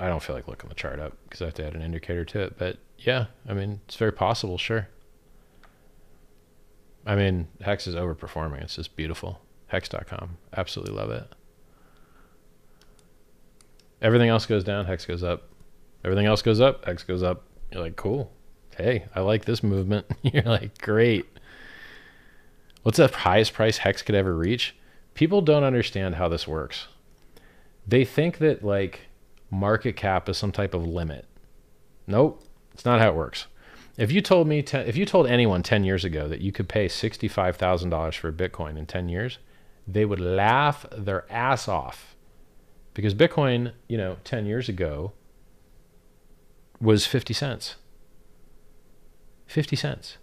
[0.00, 2.24] I don't feel like looking the chart up because I have to add an indicator
[2.24, 2.58] to it.
[2.58, 4.88] But yeah, I mean, it's very possible, sure.
[7.04, 8.62] I mean, Hex is overperforming.
[8.62, 9.40] It's just beautiful.
[9.66, 10.38] Hex.com.
[10.56, 11.24] Absolutely love it.
[14.00, 15.50] Everything else goes down, Hex goes up.
[16.02, 17.42] Everything else goes up, Hex goes up.
[17.70, 18.32] You're like, cool.
[18.78, 20.06] Hey, I like this movement.
[20.22, 21.26] You're like, great.
[22.82, 24.74] What's the highest price Hex could ever reach?
[25.12, 26.88] People don't understand how this works.
[27.86, 29.09] They think that, like,
[29.50, 31.26] market cap is some type of limit.
[32.06, 33.46] Nope, it's not how it works.
[33.96, 36.86] If you told me, if you told anyone 10 years ago that you could pay
[36.86, 39.38] $65,000 for Bitcoin in 10 years,
[39.86, 42.16] they would laugh their ass off.
[42.94, 45.12] Because Bitcoin, you know, 10 years ago
[46.80, 47.76] was 50 cents.
[49.46, 50.16] 50 cents.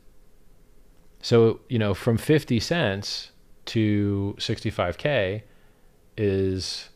[1.22, 3.32] So, you know, from 50 cents
[3.66, 5.44] to 65K
[6.18, 6.90] is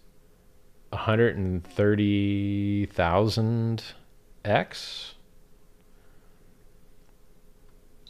[0.91, 3.84] 130,000
[4.43, 5.13] X.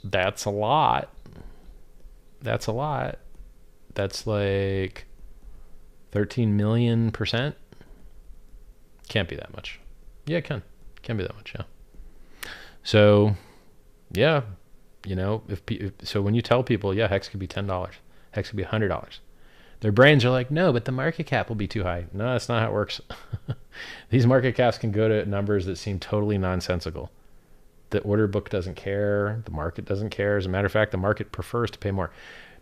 [0.03, 1.13] That's a lot.
[2.41, 3.19] That's a lot.
[3.93, 5.05] That's like
[6.11, 7.55] 13 million percent.
[9.07, 9.79] Can't be that much.
[10.25, 10.63] Yeah, it can.
[11.03, 11.65] Can be that much, yeah.
[12.83, 13.35] So,
[14.11, 14.41] yeah,
[15.05, 17.91] you know, if, if so when you tell people, yeah, hex could be $10,
[18.31, 19.19] hex could be $100
[19.81, 22.05] their brains are like, no, but the market cap will be too high.
[22.13, 23.01] No, that's not how it works.
[24.09, 27.11] These market caps can go to numbers that seem totally nonsensical.
[27.89, 29.41] The order book doesn't care.
[29.45, 30.37] The market doesn't care.
[30.37, 32.11] As a matter of fact, the market prefers to pay more.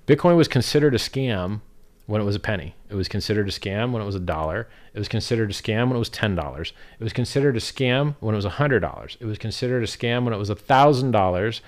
[0.08, 1.62] Bitcoin was considered a scam
[2.08, 2.74] when it was a penny.
[2.90, 4.68] It was considered a scam when it was a dollar.
[4.96, 6.74] It was considered a scam when it was ten dollars.
[7.00, 9.18] It was considered a scam when it was a hundred dollars.
[9.20, 11.62] It was considered a scam when it was a thousand dollars.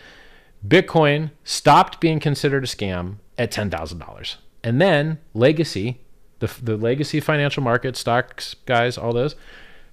[0.67, 6.01] Bitcoin stopped being considered a scam at ten thousand dollars, and then legacy,
[6.39, 9.35] the the legacy financial market stocks guys, all those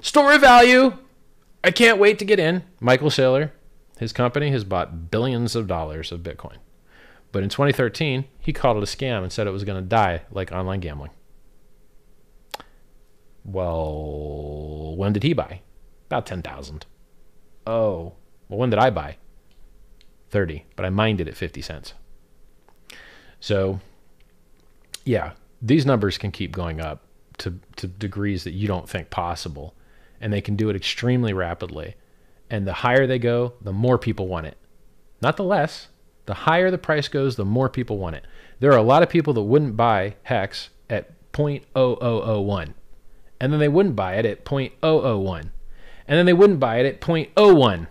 [0.01, 0.97] store of value.
[1.65, 2.63] I can't wait to get in.
[2.81, 3.51] Michael Saylor,
[3.99, 6.59] his company has bought billions of dollars of Bitcoin.
[7.33, 10.23] But in 2013, he called it a scam and said it was going to die
[10.31, 11.11] like online gambling.
[13.45, 15.61] Well, when did he buy?
[16.07, 16.87] About 10,000.
[17.67, 18.15] Oh,
[18.49, 19.17] well, when did I buy?
[20.31, 21.95] 30, but I mined it at 50 cents.
[23.41, 23.81] So,
[25.09, 27.03] yeah, these numbers can keep going up
[27.39, 29.75] to, to degrees that you don't think possible.
[30.21, 31.95] And they can do it extremely rapidly.
[32.51, 34.59] And the higher they go, the more people want it.
[35.23, 35.89] Not the less,
[36.27, 38.27] the higher the price goes, the more people want it.
[38.61, 42.75] There are a lot of people that wouldn't buy Hex at 0.0001.
[43.41, 45.41] And then they wouldn't buy it at 0.001.
[45.41, 47.87] And then they wouldn't buy it at 0.01.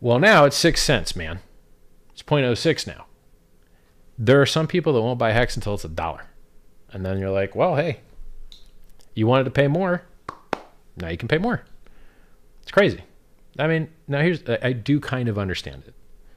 [0.00, 1.38] Well, now it's 6 cents, man.
[2.12, 3.06] It's 0.06 now.
[4.18, 6.24] There are some people that won't buy Hex until it's a dollar.
[6.90, 8.00] And then you're like, well, hey,
[9.14, 10.02] you wanted to pay more.
[10.96, 11.62] Now you can pay more.
[12.62, 13.02] It's crazy.
[13.58, 15.94] I mean, now here's, I do kind of understand it.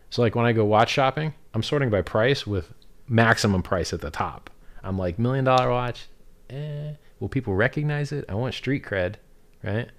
[0.10, 2.74] So like when I go watch shopping, I'm sorting by price with
[3.08, 4.50] maximum price at the top.
[4.84, 6.08] I'm like million dollar watch.
[6.50, 8.26] Eh, will people recognize it?
[8.28, 9.16] I want street cred,
[9.64, 9.90] right?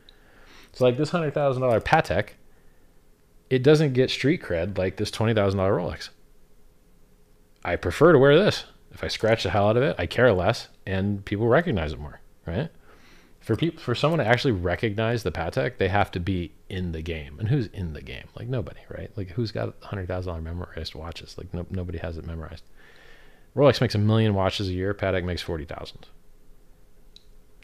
[0.72, 2.30] So like this hundred thousand dollar Patek,
[3.50, 6.10] it doesn't get street cred like this twenty thousand dollar Rolex.
[7.64, 8.64] I prefer to wear this.
[8.92, 11.98] If I scratch the hell out of it, I care less, and people recognize it
[11.98, 12.70] more, right?
[13.42, 17.02] for people for someone to actually recognize the Patek, they have to be in the
[17.02, 17.38] game.
[17.38, 18.28] And who's in the game?
[18.36, 19.10] Like nobody, right?
[19.16, 21.36] Like who's got hundred thousand dollar memorized watches?
[21.36, 22.64] Like no, nobody has it memorized.
[23.56, 24.94] Rolex makes a million watches a year.
[24.94, 26.06] Patek makes forty thousand.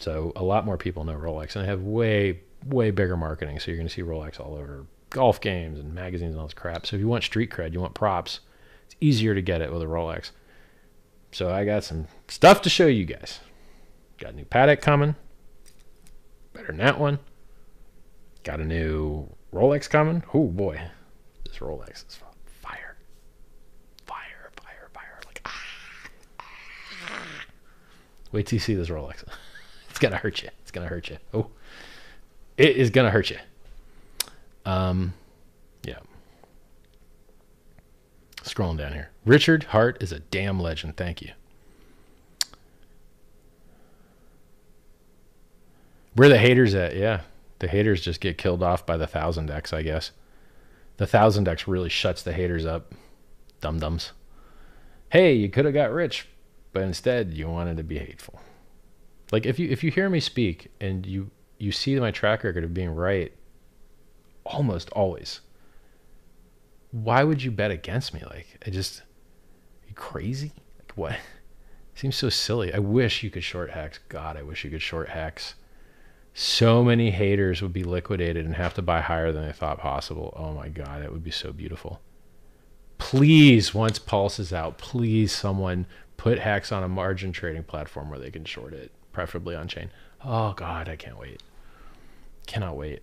[0.00, 3.60] So a lot more people know Rolex, and they have way way bigger marketing.
[3.60, 6.54] So you're going to see Rolex all over golf games and magazines and all this
[6.54, 6.86] crap.
[6.86, 8.40] So if you want street cred, you want props,
[9.00, 10.30] easier to get it with a Rolex.
[11.32, 13.40] So I got some stuff to show you guys.
[14.18, 15.14] Got a new Patek coming
[16.58, 17.18] better than that one.
[18.42, 20.22] Got a new Rolex coming.
[20.34, 20.80] Oh boy,
[21.44, 22.18] this Rolex is
[22.60, 22.96] fire,
[24.06, 25.20] fire, fire, fire.
[25.24, 25.64] Like ah,
[26.40, 27.22] ah.
[28.32, 29.24] Wait till you see this Rolex.
[29.90, 30.48] it's gonna hurt you.
[30.62, 31.18] It's gonna hurt you.
[31.32, 31.48] Oh,
[32.56, 33.38] it is gonna hurt you.
[34.64, 35.14] Um,
[35.84, 35.98] yeah.
[38.48, 39.10] Scrolling down here.
[39.24, 40.96] Richard Heart is a damn legend.
[40.96, 41.32] Thank you.
[46.14, 46.96] Where the haters at?
[46.96, 47.20] Yeah.
[47.58, 50.12] The haters just get killed off by the thousand X, I guess.
[50.96, 52.94] The thousand X really shuts the haters up.
[53.60, 54.12] Dum dums.
[55.10, 56.26] Hey, you could have got rich,
[56.72, 58.40] but instead you wanted to be hateful.
[59.30, 62.64] Like if you if you hear me speak and you you see my track record
[62.64, 63.32] of being right
[64.46, 65.40] almost always,
[66.90, 68.22] why would you bet against me?
[68.24, 69.02] Like I just
[69.86, 70.52] you crazy?
[70.78, 71.16] Like what?
[71.94, 72.72] Seems so silly.
[72.72, 73.98] I wish you could short hex.
[74.08, 75.54] God, I wish you could short hex
[76.40, 80.32] so many haters would be liquidated and have to buy higher than they thought possible.
[80.36, 82.00] Oh my God, that would be so beautiful.
[82.98, 85.84] Please, once Pulse is out, please someone
[86.16, 89.90] put Hex on a margin trading platform where they can short it, preferably on chain.
[90.24, 91.42] Oh God, I can't wait.
[92.46, 93.02] Cannot wait.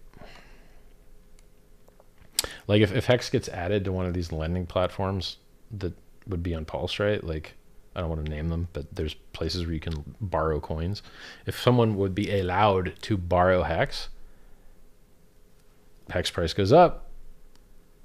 [2.67, 5.37] Like if, if Hex gets added to one of these lending platforms
[5.71, 5.93] that
[6.27, 7.23] would be on Pulse, right?
[7.23, 7.53] Like
[7.95, 11.01] I don't want to name them, but there's places where you can borrow coins.
[11.45, 14.09] If someone would be allowed to borrow hex,
[16.09, 17.09] hex price goes up.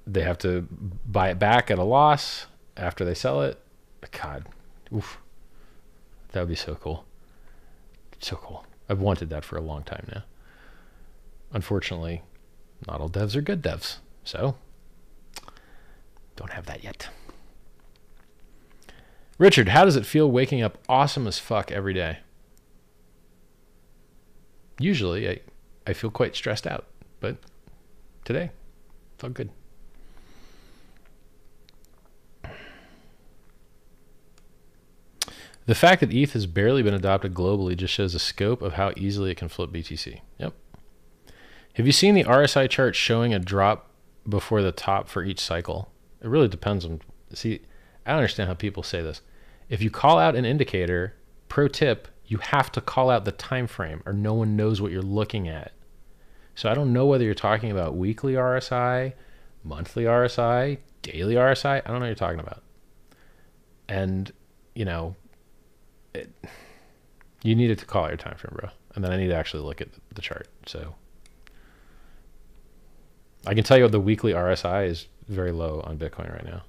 [0.07, 0.67] They have to
[1.05, 2.47] buy it back at a loss
[2.77, 3.59] after they sell it.
[4.11, 4.45] God,
[4.95, 5.19] oof,
[6.31, 7.05] that would be so cool.
[8.19, 8.65] So cool.
[8.89, 10.23] I've wanted that for a long time now.
[11.53, 12.21] Unfortunately,
[12.87, 14.55] not all devs are good devs, so
[16.35, 17.09] don't have that yet.
[19.37, 22.19] Richard, how does it feel waking up awesome as fuck every day?
[24.79, 25.39] Usually, I,
[25.85, 26.85] I feel quite stressed out,
[27.19, 27.37] but
[28.25, 28.51] today
[29.17, 29.49] felt good.
[35.67, 38.93] The fact that ETH has barely been adopted globally just shows the scope of how
[38.97, 40.21] easily it can flip BTC.
[40.39, 40.53] Yep.
[41.75, 43.90] Have you seen the RSI chart showing a drop
[44.27, 45.91] before the top for each cycle?
[46.21, 47.01] It really depends on.
[47.33, 47.61] See,
[48.05, 49.21] I don't understand how people say this.
[49.69, 51.15] If you call out an indicator,
[51.47, 54.91] pro tip, you have to call out the time frame or no one knows what
[54.91, 55.73] you're looking at.
[56.55, 59.13] So I don't know whether you're talking about weekly RSI,
[59.63, 61.81] monthly RSI, daily RSI.
[61.83, 62.63] I don't know what you're talking about.
[63.87, 64.31] And,
[64.75, 65.15] you know,
[66.13, 66.29] it,
[67.43, 69.63] you needed to call out your time frame, bro, and then I need to actually
[69.63, 70.47] look at the chart.
[70.65, 70.95] So
[73.45, 76.63] I can tell you the weekly RSI is very low on Bitcoin right now.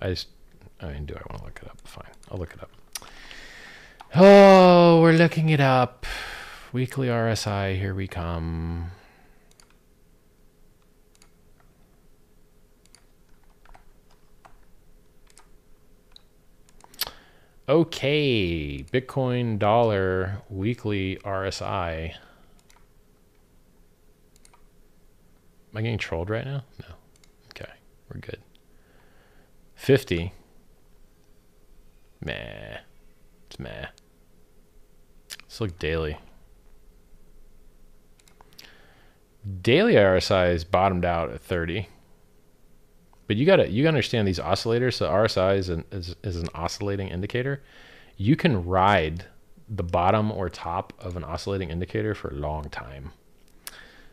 [0.00, 0.28] I just,
[0.80, 1.80] I mean, do I want to look it up?
[1.84, 2.70] Fine, I'll look it up.
[4.14, 6.06] Oh, we're looking it up.
[6.72, 8.90] Weekly RSI, here we come.
[17.68, 22.14] Okay, Bitcoin dollar weekly RSI.
[25.70, 26.64] Am I getting trolled right now?
[26.80, 26.94] No.
[27.50, 27.70] Okay,
[28.08, 28.40] we're good.
[29.74, 30.32] 50.
[32.20, 32.78] Meh.
[33.46, 33.86] It's meh.
[35.42, 36.18] Let's look daily.
[39.62, 41.88] Daily RSI is bottomed out at 30.
[43.26, 44.94] But you gotta you gotta understand these oscillators.
[44.94, 47.62] So RSI is an is, is an oscillating indicator.
[48.16, 49.26] You can ride
[49.68, 53.12] the bottom or top of an oscillating indicator for a long time.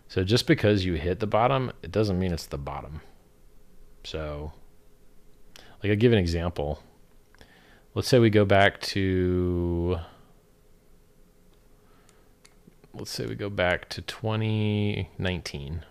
[0.07, 3.01] So just because you hit the bottom, it doesn't mean it's the bottom.
[4.03, 4.53] So
[5.83, 6.81] like I'll give an example.
[7.93, 9.99] Let's say we go back to
[12.93, 15.85] let's say we go back to 2019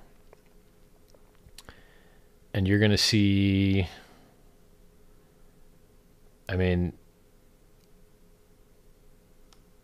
[2.54, 3.86] and you're going to see
[6.48, 6.94] i mean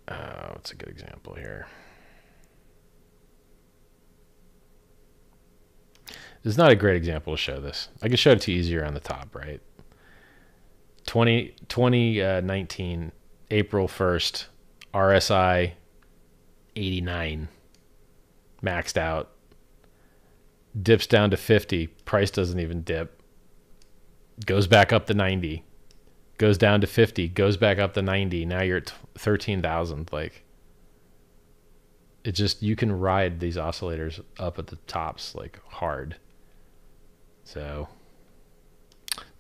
[0.09, 1.67] uh, what's a good example here
[6.43, 7.89] this is not a great example to show this.
[8.03, 9.61] I can show it to you easier on the top right?
[11.07, 13.11] 20 2019 uh,
[13.51, 14.47] april 1st
[14.95, 15.73] rsi
[16.77, 17.49] 89
[18.63, 19.31] maxed out.
[20.81, 23.21] Dips down to 50 price doesn't even dip.
[24.47, 25.65] Goes back up to 90
[26.41, 30.43] goes down to 50 goes back up to 90 now you're at 13,000 like
[32.25, 36.17] it just you can ride these oscillators up at the tops like hard
[37.53, 37.89] so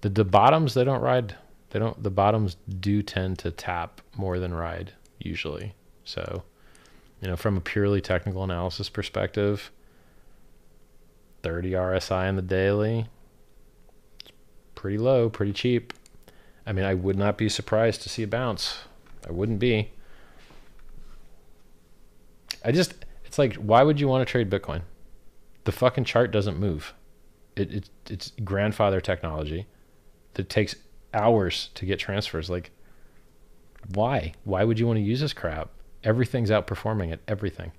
[0.00, 1.34] the the bottoms they don't ride
[1.70, 6.42] they don't the bottoms do tend to tap more than ride usually so
[7.20, 9.70] you know, from a purely technical analysis perspective,
[11.42, 13.06] 30 RSI in the daily,
[14.74, 15.92] pretty low, pretty cheap.
[16.66, 18.78] I mean, I would not be surprised to see a bounce.
[19.28, 19.90] I wouldn't be.
[22.64, 22.94] I just,
[23.24, 24.82] it's like, why would you want to trade Bitcoin?
[25.64, 26.94] The fucking chart doesn't move.
[27.60, 29.66] It, it it's grandfather technology
[30.34, 30.74] that takes
[31.12, 32.50] hours to get transfers.
[32.50, 32.70] Like,
[33.94, 34.32] why?
[34.44, 35.70] Why would you want to use this crap?
[36.02, 37.20] Everything's outperforming it.
[37.28, 37.72] Everything.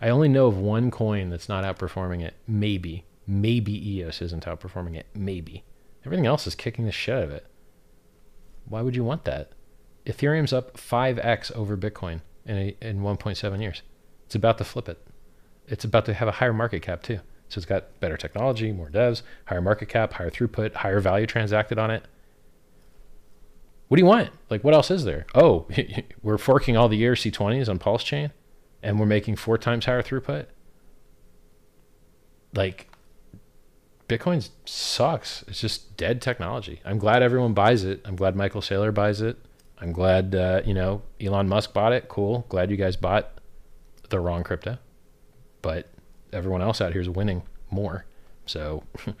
[0.00, 2.34] I only know of one coin that's not outperforming it.
[2.46, 3.04] Maybe.
[3.26, 5.06] Maybe EOS isn't outperforming it.
[5.14, 5.64] Maybe.
[6.04, 7.46] Everything else is kicking the shit out of it.
[8.66, 9.52] Why would you want that?
[10.06, 13.82] Ethereum's up 5x over Bitcoin in, a, in 1.7 years.
[14.26, 15.04] It's about to flip it.
[15.66, 17.20] It's about to have a higher market cap too.
[17.48, 21.78] So it's got better technology, more devs, higher market cap, higher throughput, higher value transacted
[21.78, 22.04] on it.
[23.88, 24.30] What do you want?
[24.50, 25.26] Like, what else is there?
[25.34, 25.66] Oh,
[26.22, 28.32] we're forking all the ERC20s on Pulse Chain
[28.82, 30.46] and we're making four times higher throughput.
[32.54, 32.88] Like,
[34.08, 35.42] Bitcoin sucks.
[35.48, 36.80] It's just dead technology.
[36.84, 38.00] I'm glad everyone buys it.
[38.04, 39.38] I'm glad Michael Saylor buys it.
[39.80, 42.08] I'm glad, uh, you know, Elon Musk bought it.
[42.08, 42.44] Cool.
[42.48, 43.38] Glad you guys bought
[44.08, 44.78] the wrong crypto.
[45.62, 45.88] But
[46.32, 48.04] everyone else out here is winning more.
[48.46, 48.84] So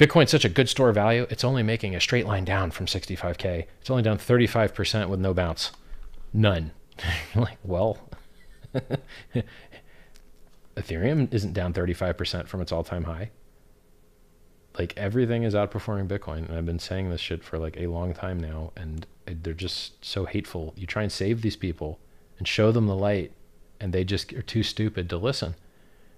[0.00, 1.26] Bitcoin's such a good store of value.
[1.28, 3.66] It's only making a straight line down from 65K.
[3.82, 5.72] It's only down 35% with no bounce.
[6.32, 6.70] None.
[7.34, 7.98] like, well,
[10.74, 13.30] Ethereum isn't down 35% from its all time high.
[14.78, 16.48] Like, everything is outperforming Bitcoin.
[16.48, 18.72] And I've been saying this shit for like a long time now.
[18.76, 20.72] And uh, they're just so hateful.
[20.76, 21.98] You try and save these people
[22.38, 23.32] and show them the light,
[23.80, 25.54] and they just are too stupid to listen.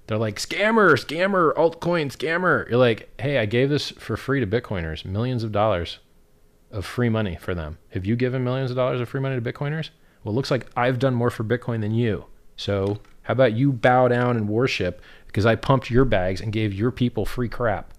[0.06, 2.68] They're like, scammer, scammer, altcoin, scammer.
[2.68, 6.00] You're like, hey, I gave this for free to Bitcoiners, millions of dollars
[6.72, 7.78] of free money for them.
[7.90, 9.90] Have you given millions of dollars of free money to Bitcoiners?
[10.24, 12.24] Well, it looks like I've done more for Bitcoin than you.
[12.56, 16.74] So how about you bow down and worship because I pumped your bags and gave
[16.74, 17.94] your people free crap?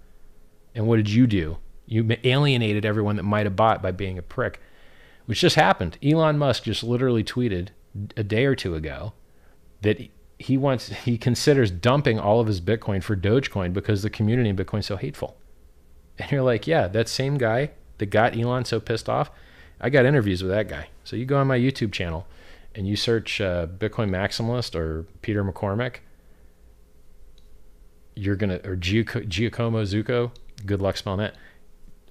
[0.75, 1.57] And what did you do?
[1.85, 4.59] You alienated everyone that might have bought by being a prick,
[5.25, 5.97] which just happened.
[6.03, 7.69] Elon Musk just literally tweeted
[8.17, 9.13] a day or two ago
[9.83, 10.01] that
[10.39, 14.57] he wants he considers dumping all of his Bitcoin for Dogecoin because the community in
[14.57, 15.37] Bitcoin's so hateful.
[16.19, 19.31] And you're like, yeah, that same guy that got Elon so pissed off,
[19.81, 20.89] I got interviews with that guy.
[21.03, 22.27] So you go on my YouTube channel
[22.75, 25.97] and you search uh, Bitcoin maximalist or Peter McCormack,
[28.15, 30.31] You're gonna or Giacomo Zucco.
[30.65, 31.35] Good luck spelling that.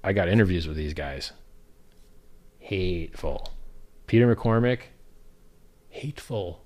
[0.04, 1.32] I got interviews with these guys.
[2.58, 3.52] hateful.
[4.06, 4.80] Peter McCormack,
[5.90, 6.64] hateful.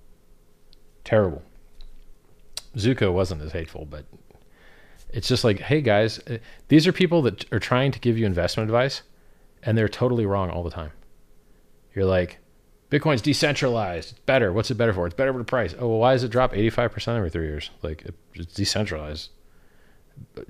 [1.06, 1.44] Terrible.
[2.76, 4.04] Zucco wasn't as hateful, but
[5.10, 8.26] it's just like, hey guys, uh, these are people that are trying to give you
[8.26, 9.02] investment advice,
[9.62, 10.90] and they're totally wrong all the time.
[11.94, 12.38] You're like,
[12.90, 14.10] Bitcoin's decentralized.
[14.10, 14.52] It's better.
[14.52, 15.06] What's it better for?
[15.06, 15.76] It's better for the price.
[15.78, 17.70] Oh, well, why does it drop 85% every three years?
[17.82, 18.04] Like,
[18.34, 19.30] it's decentralized.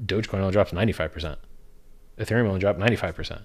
[0.07, 1.37] Dogecoin only drops 95%.
[2.19, 3.43] Ethereum only dropped 95%.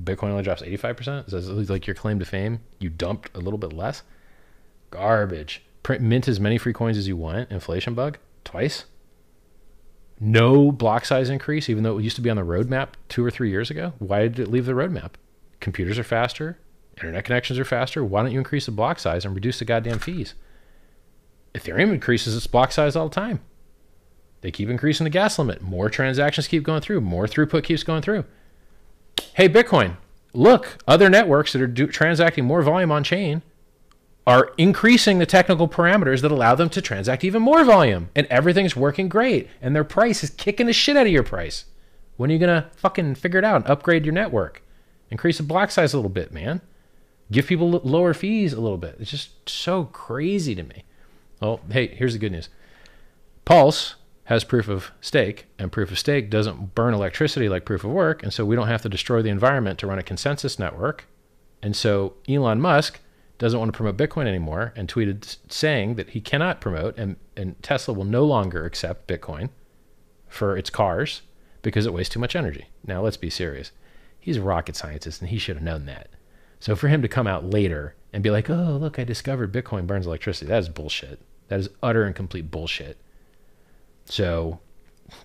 [0.00, 1.32] Bitcoin only drops 85%?
[1.32, 2.60] Is that like your claim to fame?
[2.78, 4.04] You dumped a little bit less?
[4.94, 5.62] Garbage.
[5.82, 7.50] Print, mint as many free coins as you want.
[7.50, 8.16] Inflation bug?
[8.44, 8.84] Twice?
[10.20, 13.30] No block size increase, even though it used to be on the roadmap two or
[13.30, 13.92] three years ago?
[13.98, 15.12] Why did it leave the roadmap?
[15.58, 16.58] Computers are faster.
[16.96, 18.04] Internet connections are faster.
[18.04, 20.34] Why don't you increase the block size and reduce the goddamn fees?
[21.54, 23.40] Ethereum increases its block size all the time.
[24.42, 25.60] They keep increasing the gas limit.
[25.60, 27.00] More transactions keep going through.
[27.00, 28.24] More throughput keeps going through.
[29.34, 29.96] Hey, Bitcoin,
[30.32, 33.42] look, other networks that are do- transacting more volume on chain
[34.26, 38.08] are increasing the technical parameters that allow them to transact even more volume.
[38.14, 39.48] And everything's working great.
[39.60, 41.66] And their price is kicking the shit out of your price.
[42.16, 44.62] When are you going to fucking figure it out and upgrade your network?
[45.10, 46.60] Increase the block size a little bit, man.
[47.30, 48.96] Give people lower fees a little bit.
[48.98, 50.84] It's just so crazy to me.
[51.40, 52.48] Well, hey, here's the good news
[53.44, 57.90] Pulse has proof of stake, and proof of stake doesn't burn electricity like proof of
[57.90, 61.04] work, and so we don't have to destroy the environment to run a consensus network.
[61.62, 63.00] And so Elon Musk
[63.38, 67.60] doesn't want to promote Bitcoin anymore and tweeted saying that he cannot promote and, and
[67.62, 69.50] Tesla will no longer accept Bitcoin
[70.28, 71.22] for its cars
[71.62, 72.66] because it wastes too much energy.
[72.86, 73.72] Now let's be serious.
[74.20, 76.08] He's a rocket scientist and he should have known that.
[76.60, 79.86] So for him to come out later and be like, "Oh, look, I discovered Bitcoin
[79.86, 81.20] burns electricity." That is bullshit.
[81.48, 82.96] That is utter and complete bullshit.
[84.06, 84.60] So,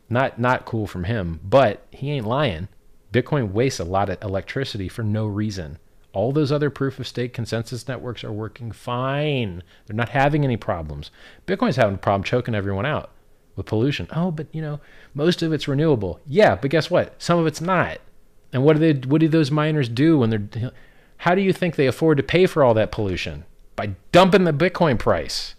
[0.10, 2.68] not not cool from him, but he ain't lying.
[3.14, 5.78] Bitcoin wastes a lot of electricity for no reason.
[6.12, 9.64] All those other proof of stake consensus networks are working fine.
[9.86, 11.12] They're not having any problems.
[11.46, 13.12] Bitcoin's having a problem choking everyone out
[13.56, 14.08] with pollution.
[14.16, 14.80] Oh, but you know,
[15.14, 16.20] most of it's renewable.
[16.26, 17.22] Yeah, but guess what?
[17.22, 18.00] Some of it's not.
[18.52, 20.72] And what do they what do those miners do when they're
[21.18, 23.44] how do you think they afford to pay for all that pollution?
[23.76, 25.56] By dumping the Bitcoin price.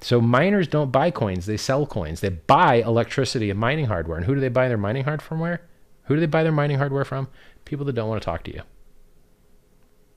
[0.00, 2.20] So miners don't buy coins, they sell coins.
[2.20, 4.16] They buy electricity and mining hardware.
[4.16, 5.62] And who do they buy their mining hardware from where?
[6.04, 7.28] Who do they buy their mining hardware from?
[7.64, 8.62] People that don't want to talk to you.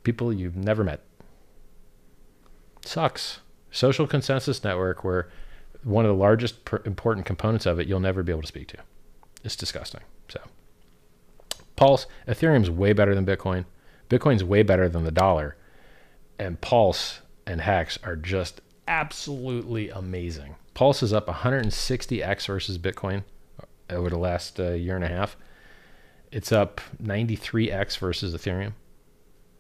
[0.06, 1.02] People you've never met.
[2.86, 3.40] Sucks.
[3.72, 5.30] Social consensus network where
[5.84, 8.68] one of the largest per- important components of it you'll never be able to speak
[8.70, 8.78] to.
[9.44, 10.02] It's disgusting.
[10.30, 10.40] So
[11.76, 13.66] Pulse, Ethereum's way better than Bitcoin.
[14.10, 15.58] Bitcoin's way better than the dollar.
[16.40, 20.56] And Pulse and Hex are just absolutely amazing.
[20.76, 23.24] Pulse is up 160x versus Bitcoin
[23.90, 25.36] over the last uh, year and a half.
[26.32, 28.74] It's up 93x versus Ethereum.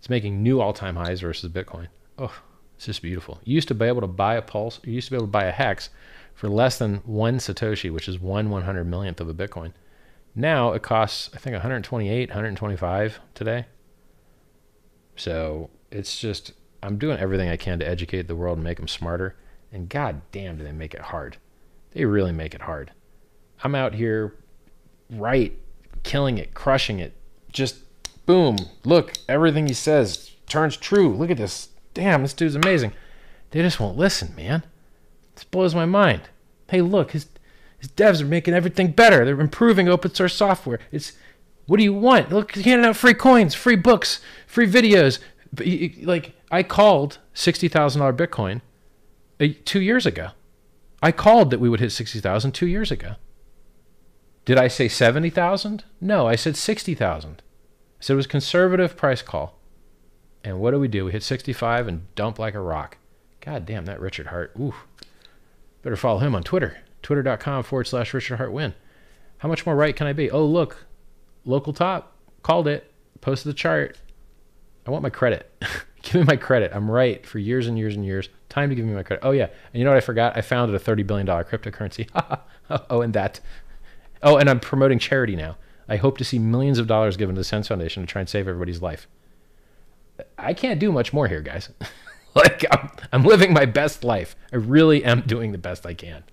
[0.05, 1.87] It's making new all-time highs versus Bitcoin.
[2.19, 2.31] Oh,
[2.75, 3.39] it's just beautiful.
[3.43, 4.79] You used to be able to buy a Pulse.
[4.83, 5.89] You used to be able to buy a Hex
[6.35, 9.73] for less than one Satoshi, which is one one hundred millionth of a Bitcoin.
[10.35, 13.65] Now it costs, I think, 128, 125 today.
[15.15, 16.53] So it's just
[16.83, 19.35] I'm doing everything I can to educate the world and make them smarter.
[19.71, 21.37] And god damn, do they make it hard.
[21.93, 22.91] They really make it hard.
[23.63, 24.35] I'm out here,
[25.09, 25.57] right,
[26.03, 27.15] killing it, crushing it.
[27.51, 27.84] Just
[28.25, 31.13] boom, look, everything he says turns true.
[31.15, 31.69] Look at this.
[31.93, 32.93] Damn, this dude's amazing.
[33.51, 34.63] They just won't listen, man.
[35.35, 36.23] This blows my mind.
[36.69, 37.27] Hey, look, his
[37.77, 39.23] his devs are making everything better.
[39.25, 40.79] They're improving open source software.
[40.91, 41.13] It's
[41.67, 42.31] what do you want?
[42.31, 45.19] Look, he's handing out free coins, free books, free videos.
[46.05, 48.61] Like I called sixty thousand dollar Bitcoin
[49.39, 50.29] uh, two years ago.
[51.01, 53.15] I called that we would hit sixty thousand two years ago.
[54.45, 55.83] Did I say seventy thousand?
[56.01, 57.41] No, I said sixty thousand.
[58.05, 59.57] Said it was conservative price call.
[60.43, 61.05] And what do we do?
[61.05, 62.99] We hit sixty-five and dump like a rock.
[63.41, 64.51] God damn that Richard Heart.
[64.59, 64.75] Ooh.
[65.81, 66.77] Better follow him on Twitter.
[67.01, 68.75] Twitter.com forward slash Richard Heart Win.
[69.39, 70.29] How much more right can I be?
[70.29, 70.85] Oh look,
[71.45, 72.93] local top called it.
[73.21, 73.97] Posted the chart.
[74.85, 75.51] I want my credit.
[76.03, 76.73] give me my credit.
[76.75, 78.29] I'm right for years and years and years.
[78.49, 79.25] Time to give me my credit.
[79.25, 80.37] Oh yeah, and you know what I forgot?
[80.37, 82.07] I founded a thirty billion dollar cryptocurrency.
[82.91, 83.39] oh, and that.
[84.21, 85.57] Oh, and I'm promoting charity now.
[85.87, 88.29] I hope to see millions of dollars given to the SENS Foundation to try and
[88.29, 89.07] save everybody's life.
[90.37, 91.69] I can't do much more here, guys.
[92.35, 94.35] like I'm, I'm living my best life.
[94.51, 96.23] I really am doing the best I can.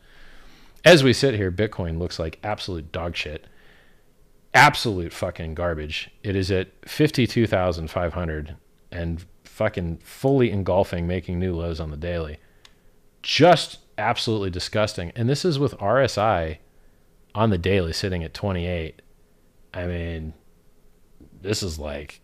[0.85, 3.47] As we sit here, Bitcoin looks like absolute dog shit.
[4.55, 6.11] Absolute fucking garbage.
[6.23, 8.57] It is at 52,500
[8.91, 12.39] and fucking fully engulfing, making new lows on the daily.
[13.23, 15.13] Just absolutely disgusting.
[15.15, 16.59] And this is with RSI
[17.35, 19.01] on the daily sitting at 28.
[19.75, 20.35] I mean,
[21.41, 22.21] this is like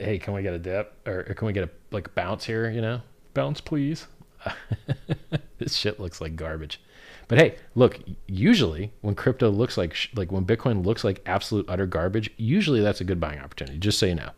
[0.00, 2.70] hey, can we get a dip or, can we get a like bounce here?
[2.70, 3.02] You know,
[3.34, 4.06] bounce please.
[5.58, 6.80] this shit looks like garbage.
[7.28, 11.66] But hey, look, usually when crypto looks like sh- like when Bitcoin looks like absolute
[11.68, 13.78] utter garbage, usually that's a good buying opportunity.
[13.78, 14.30] Just so you know.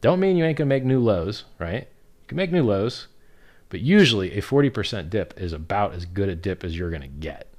[0.00, 1.82] Don't mean you ain't gonna make new lows, right?
[1.82, 3.08] You can make new lows,
[3.68, 7.52] but usually a 40% dip is about as good a dip as you're gonna get.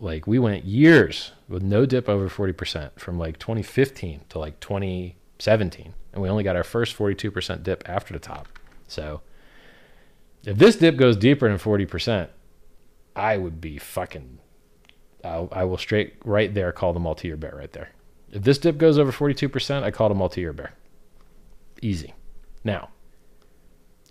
[0.00, 5.94] Like we went years with no dip over 40% from like 2015 to like 2017,
[6.12, 8.48] and we only got our first 42% dip after the top.
[8.88, 9.20] So
[10.44, 12.28] if this dip goes deeper than 40%,
[13.14, 14.38] I would be fucking.
[15.22, 17.90] I'll, I will straight right there call the multi-year bear right there.
[18.32, 20.72] If this dip goes over 42%, I call it a multi-year bear.
[21.82, 22.14] Easy.
[22.64, 22.88] Now,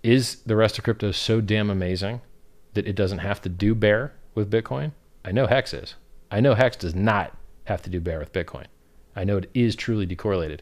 [0.04, 2.20] is the rest of crypto so damn amazing
[2.74, 4.92] that it doesn't have to do bear with Bitcoin?
[5.24, 5.94] I know Hex is.
[6.30, 8.66] I know Hex does not have to do bear with Bitcoin.
[9.14, 10.60] I know it is truly decorrelated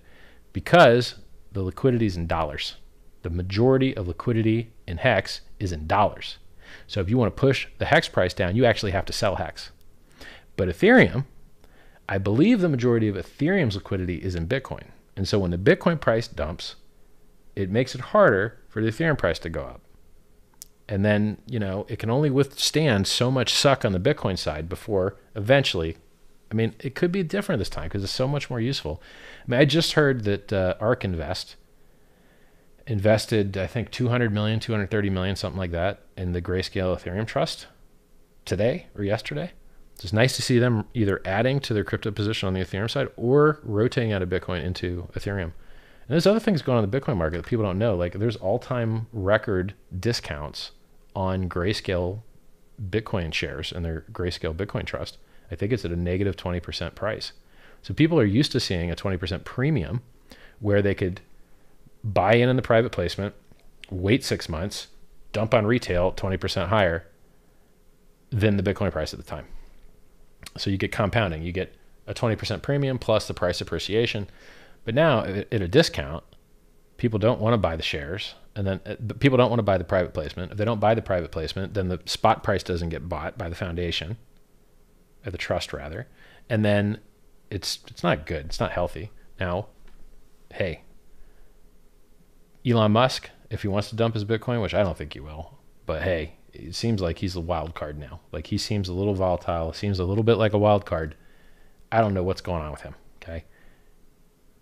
[0.53, 1.17] because
[1.53, 2.77] the liquidity is in dollars.
[3.23, 6.39] The majority of liquidity in Hex is in dollars.
[6.87, 9.37] So if you want to push the hex price down, you actually have to sell
[9.37, 9.71] hex.
[10.57, 11.25] But Ethereum,
[12.09, 14.89] I believe the majority of Ethereum's liquidity is in Bitcoin.
[15.17, 16.77] And so when the Bitcoin price dumps,
[17.57, 19.83] it makes it harder for the Ethereum price to go up.
[20.89, 24.69] And then, you know, it can only withstand so much suck on the Bitcoin side
[24.69, 25.99] before eventually,
[26.51, 29.03] I mean, it could be different this time because it's so much more useful.
[29.47, 31.57] I mean, I just heard that uh, ARK Invest
[32.87, 37.67] invested, I think, 200 million, 230 million, something like that, in the Grayscale Ethereum Trust
[38.47, 39.53] today or yesterday.
[40.03, 43.09] It's nice to see them either adding to their crypto position on the Ethereum side
[43.17, 45.43] or rotating out of Bitcoin into Ethereum.
[45.43, 47.95] And there's other things going on in the Bitcoin market that people don't know.
[47.95, 50.71] Like there's all-time record discounts
[51.19, 52.21] on Grayscale
[52.81, 55.19] Bitcoin shares and their Grayscale Bitcoin Trust.
[55.51, 57.33] I think it's at a negative 20% price.
[57.83, 60.03] So people are used to seeing a 20% premium
[60.61, 61.21] where they could
[62.05, 63.35] buy in in the private placement,
[63.91, 64.87] wait six months,
[65.33, 67.05] dump on retail 20% higher
[68.31, 69.47] than the Bitcoin price at the time.
[70.57, 71.43] So you get compounding.
[71.43, 71.75] You get
[72.07, 74.29] a 20% premium plus the price appreciation.
[74.85, 76.23] But now at a discount,
[76.97, 78.37] people don't want to buy the shares.
[78.59, 80.51] And then uh, people don't want to buy the private placement.
[80.51, 83.49] If they don't buy the private placement, then the spot price doesn't get bought by
[83.49, 84.17] the foundation,
[85.25, 86.09] or the trust rather.
[86.51, 86.99] And then
[87.53, 88.47] it's it's not good.
[88.47, 89.13] It's not healthy.
[89.39, 89.69] Now,
[90.53, 90.83] hey,
[92.67, 95.61] Elon Musk, if he wants to dump his Bitcoin, which I don't think he will,
[95.87, 98.19] but hey, it seems like he's a wild card now.
[98.33, 101.15] Like he seems a little volatile, seems a little bit like a wild card.
[101.93, 102.97] I don't know what's going on with him.
[103.23, 103.45] Okay.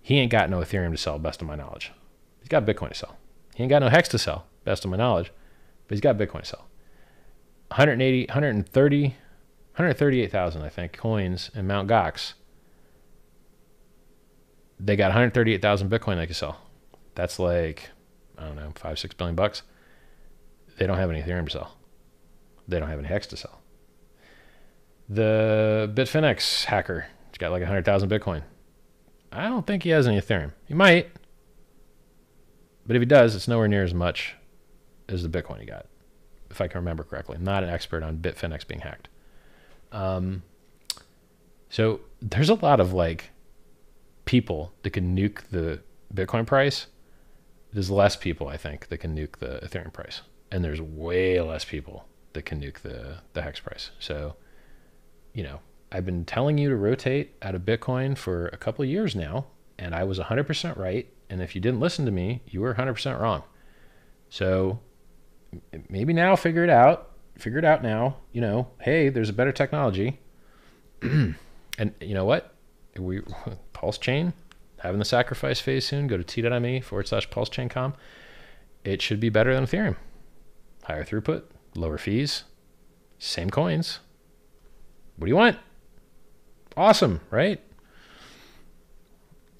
[0.03, 1.92] He ain't got no Ethereum to sell, best of my knowledge.
[2.40, 3.16] He's got Bitcoin to sell.
[3.57, 5.33] He ain't got no Hex to sell, best of my knowledge,
[5.89, 6.67] but he's got Bitcoin to sell.
[7.69, 12.35] 180, 130, 138,000, I think, coins in Mount Gox.
[14.79, 16.61] They got 138,000 Bitcoin they can sell.
[17.15, 17.89] That's like
[18.37, 19.63] I don't know, five, six billion bucks.
[20.77, 21.77] They don't have any Ethereum to sell.
[22.69, 23.63] They don't have any Hex to sell.
[25.09, 28.43] The Bitfinex hacker, he's got like 100,000 Bitcoin.
[29.33, 30.53] I don't think he has any Ethereum.
[30.67, 31.11] He might.
[32.87, 34.34] But if he does, it's nowhere near as much
[35.09, 35.87] as the Bitcoin he got,
[36.51, 37.37] if I can remember correctly.
[37.37, 39.09] I'm not an expert on Bitfinex being hacked.
[39.93, 40.43] Um,
[41.68, 43.30] so there's a lot of like
[44.24, 45.80] people that can nuke the
[46.14, 46.87] Bitcoin price
[47.76, 51.64] there's less people I think that can nuke the Ethereum price, and there's way less
[51.64, 53.91] people that can nuke the the hex price.
[53.99, 54.37] So,
[55.34, 55.61] you know,
[55.93, 59.47] I've been telling you to rotate out of Bitcoin for a couple years now,
[59.78, 61.12] and I was 100% right.
[61.29, 63.43] And if you didn't listen to me, you were 100% wrong.
[64.29, 64.81] So
[65.89, 67.11] maybe now figure it out.
[67.39, 68.16] Figure it out now.
[68.33, 70.20] You know, hey, there's a better technology.
[71.03, 71.35] and
[72.01, 72.55] you know what?
[72.97, 73.22] We
[73.72, 74.33] Pulse Chain
[74.79, 77.95] having the sacrifice phase soon, go to t.me forward slash pulse chain com.
[78.85, 79.97] It should be better than Ethereum.
[80.85, 81.43] Higher throughput,
[81.74, 82.45] lower fees,
[83.18, 83.99] same coins.
[85.16, 85.59] What do you want?
[86.77, 87.61] Awesome, right?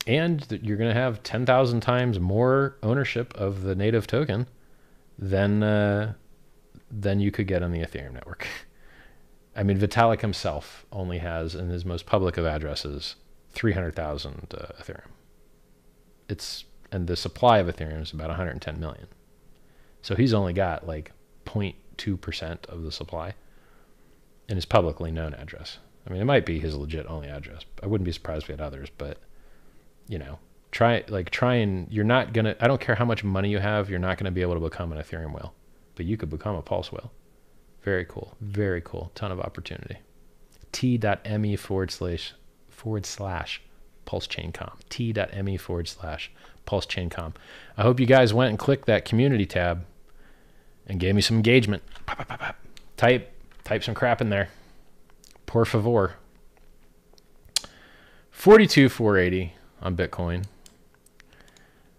[0.07, 4.47] And you're going to have 10,000 times more ownership of the native token
[5.19, 6.15] than, uh,
[6.91, 8.47] than you could get on the Ethereum network.
[9.57, 13.17] I mean, Vitalik himself only has, in his most public of addresses,
[13.53, 15.09] 300,000 uh, Ethereum.
[16.29, 19.09] It's and the supply of Ethereum is about 110 million.
[20.03, 21.13] So he's only got like
[21.45, 23.35] 0.2% of the supply
[24.49, 25.79] in his publicly known address.
[26.07, 27.63] I mean, it might be his legit only address.
[27.83, 29.19] I wouldn't be surprised if he had others, but
[30.09, 30.39] you know,
[30.71, 32.57] try like try and you're not gonna.
[32.61, 34.93] I don't care how much money you have, you're not gonna be able to become
[34.93, 35.55] an Ethereum whale,
[35.95, 37.13] but you could become a Pulse whale.
[37.83, 39.13] Very cool, very cool.
[39.15, 39.99] Ton of opportunity.
[40.73, 42.35] T.me forward slash
[42.69, 43.63] forward slash
[44.05, 44.73] pulse chain com.
[44.91, 46.31] T.me forward slash
[46.67, 47.33] Pulse Chain Com.
[47.79, 49.87] I hope you guys went and clicked that community tab
[50.87, 51.83] and gave me some engagement.
[52.05, 52.57] Pop, pop, pop,
[52.97, 53.33] type
[53.65, 54.51] type some crap in there.
[55.47, 56.17] Por favor.
[58.31, 59.55] 42 480
[59.87, 60.45] on Bitcoin.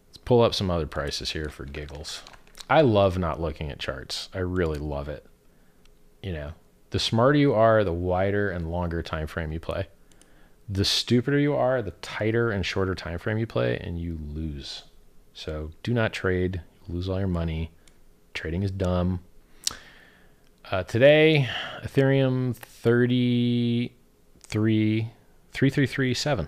[0.10, 2.22] Let's pull up some other prices here for giggles.
[2.70, 4.28] I love not looking at charts.
[4.34, 5.26] I really love it.
[6.22, 6.52] You know,
[6.90, 9.88] the smarter you are, the wider and longer time frame you play.
[10.68, 14.84] The stupider you are, the tighter and shorter time frame you play, and you lose.
[15.34, 16.62] So do not trade.
[16.88, 17.72] You lose all your money.
[18.34, 19.22] Trading is dumb.
[20.70, 21.48] Uh, today,
[21.86, 23.94] Ethereum 33,
[25.54, 26.48] 3337.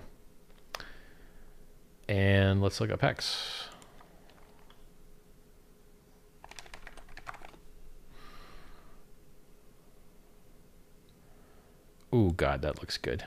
[2.10, 3.68] And let's look up Hex.
[12.12, 13.26] Oh God, that looks good.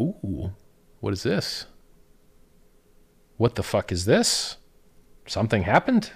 [0.00, 0.52] Ooh,
[1.00, 1.66] what is this?
[3.36, 4.56] What the fuck is this?
[5.26, 6.12] Something happened?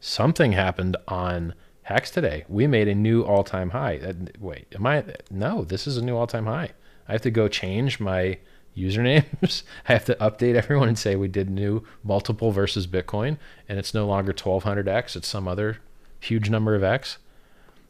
[0.00, 2.44] Something happened on Hex today.
[2.48, 4.00] We made a new all time high.
[4.40, 5.04] Wait, am I?
[5.30, 6.72] No, this is a new all time high.
[7.06, 8.38] I have to go change my
[8.76, 9.62] usernames.
[9.88, 13.94] I have to update everyone and say we did new multiple versus Bitcoin, and it's
[13.94, 15.16] no longer 1200x.
[15.16, 15.78] It's some other
[16.20, 17.18] huge number of x.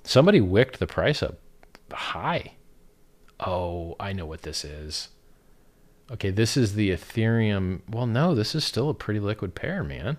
[0.04, 1.38] Somebody wicked the price up
[1.92, 2.52] high.
[3.40, 5.08] Oh, I know what this is.
[6.10, 7.80] Okay, this is the Ethereum.
[7.88, 10.18] Well, no, this is still a pretty liquid pair, man.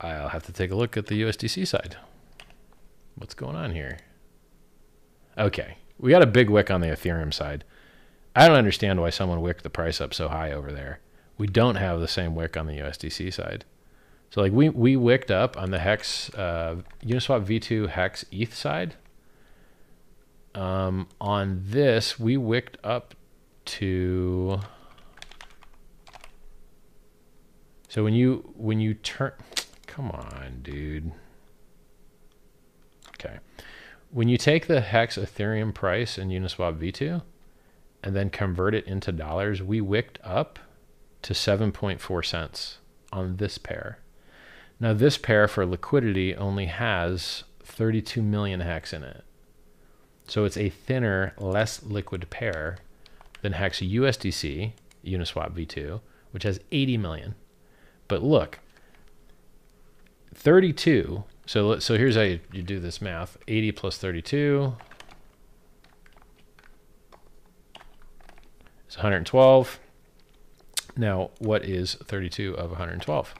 [0.00, 1.96] I'll have to take a look at the USDC side.
[3.16, 3.98] What's going on here?
[5.38, 7.64] Okay, we got a big wick on the Ethereum side.
[8.36, 11.00] I don't understand why someone wicked the price up so high over there.
[11.38, 13.64] We don't have the same wick on the USDC side.
[14.30, 18.96] So like we we wicked up on the Hex uh, Uniswap V2 Hex ETH side
[20.56, 23.14] um, on this, we wicked up
[23.66, 24.60] to.
[27.88, 29.32] So when you when you turn,
[29.86, 31.12] come on, dude.
[33.10, 33.38] Okay,
[34.10, 37.22] when you take the hex Ethereum price in Uniswap V2,
[38.06, 40.60] and then convert it into dollars, we wicked up
[41.22, 42.78] to 7.4 cents
[43.12, 43.98] on this pair.
[44.78, 49.24] Now this pair for liquidity only has 32 million hex in it.
[50.28, 52.78] So it's a thinner, less liquid pair
[53.42, 54.70] than Hex USDC,
[55.04, 56.00] Uniswap v2,
[56.30, 57.34] which has 80 million.
[58.06, 58.60] But look,
[60.32, 61.24] 32.
[61.44, 63.36] So so here's how you, you do this math.
[63.48, 64.76] 80 plus 32
[68.88, 69.80] is 112.
[70.96, 73.34] Now, what is 32 of 112?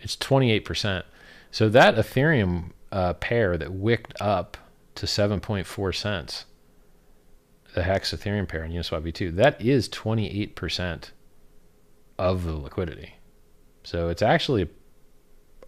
[0.00, 1.04] It's 28%.
[1.50, 4.56] So that Ethereum uh, pair that wicked up
[4.96, 6.46] to 7.4 cents,
[7.74, 11.10] the Hex Ethereum pair in Uniswap v2, that is 28%
[12.18, 13.14] of the liquidity.
[13.84, 14.68] So it's actually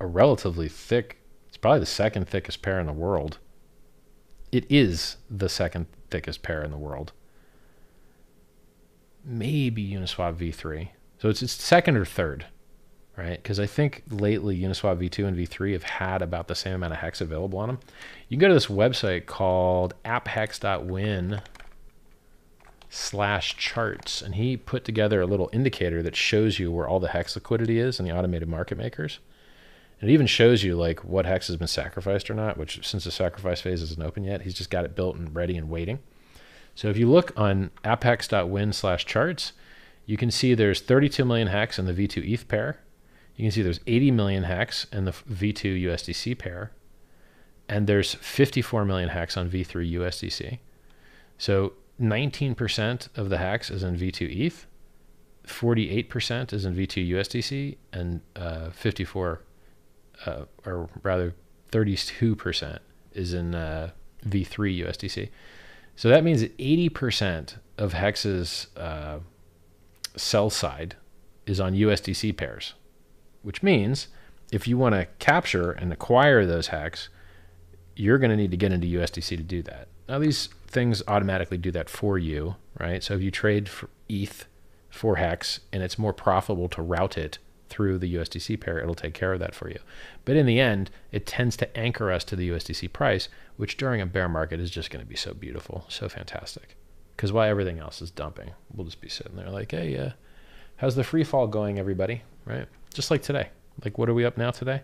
[0.01, 3.39] a relatively thick, it's probably the second thickest pair in the world.
[4.51, 7.13] It is the second thickest pair in the world.
[9.25, 10.89] Maybe Uniswap v3.
[11.19, 12.47] So it's, it's second or third
[13.19, 13.43] right?
[13.43, 17.01] Because I think lately Uniswap v2 and v3 have had about the same amount of
[17.01, 17.81] hex available on them.
[18.29, 21.43] You can go to this website called apphex.win
[22.89, 27.09] slash charts, and he put together a little indicator that shows you where all the
[27.09, 29.19] hex liquidity is in the automated market makers.
[30.01, 33.11] It even shows you like what hex has been sacrificed or not, which since the
[33.11, 35.99] sacrifice phase isn't open yet, he's just got it built and ready and waiting.
[36.75, 39.53] So if you look on apphex.win slash charts,
[40.07, 42.79] you can see there's 32 million hex in the V2 ETH pair,
[43.39, 46.73] you can see there's 80 million hex in the V2 USDC pair,
[47.69, 50.59] and there's 54 million hex on V3 USDC.
[51.39, 54.67] So 19% of the hex is in V2 ETH,
[55.47, 59.41] 48% is in V2 USDC, and uh, 54,
[60.27, 61.35] uh, or rather
[61.73, 62.79] 32%
[63.13, 63.91] is in uh,
[64.27, 65.29] V3 USDC.
[65.97, 69.19] So that means 80% of Hex's uh,
[70.17, 70.97] sell side
[71.47, 72.75] is on USDC pairs
[73.43, 74.09] which means
[74.53, 77.09] if you want to capture and acquire those hex,
[77.97, 79.89] you're going to need to get into USDC to do that.
[80.09, 83.03] Now, these things automatically do that for you, right?
[83.03, 84.47] So if you trade for ETH
[84.91, 87.39] for hex and it's more profitable to route it
[87.69, 89.79] through the USDC pair, it'll take care of that for you.
[90.25, 94.01] But in the end, it tends to anchor us to the USDC price, which during
[94.01, 96.77] a bear market is just going to be so beautiful, so fantastic.
[97.17, 100.11] Because while everything else is dumping, we'll just be sitting there like, hey, uh,
[100.77, 102.23] how's the free fall going, everybody?
[102.45, 102.67] Right?
[102.95, 103.49] Just like today.
[103.85, 104.83] Like, what are we up now today?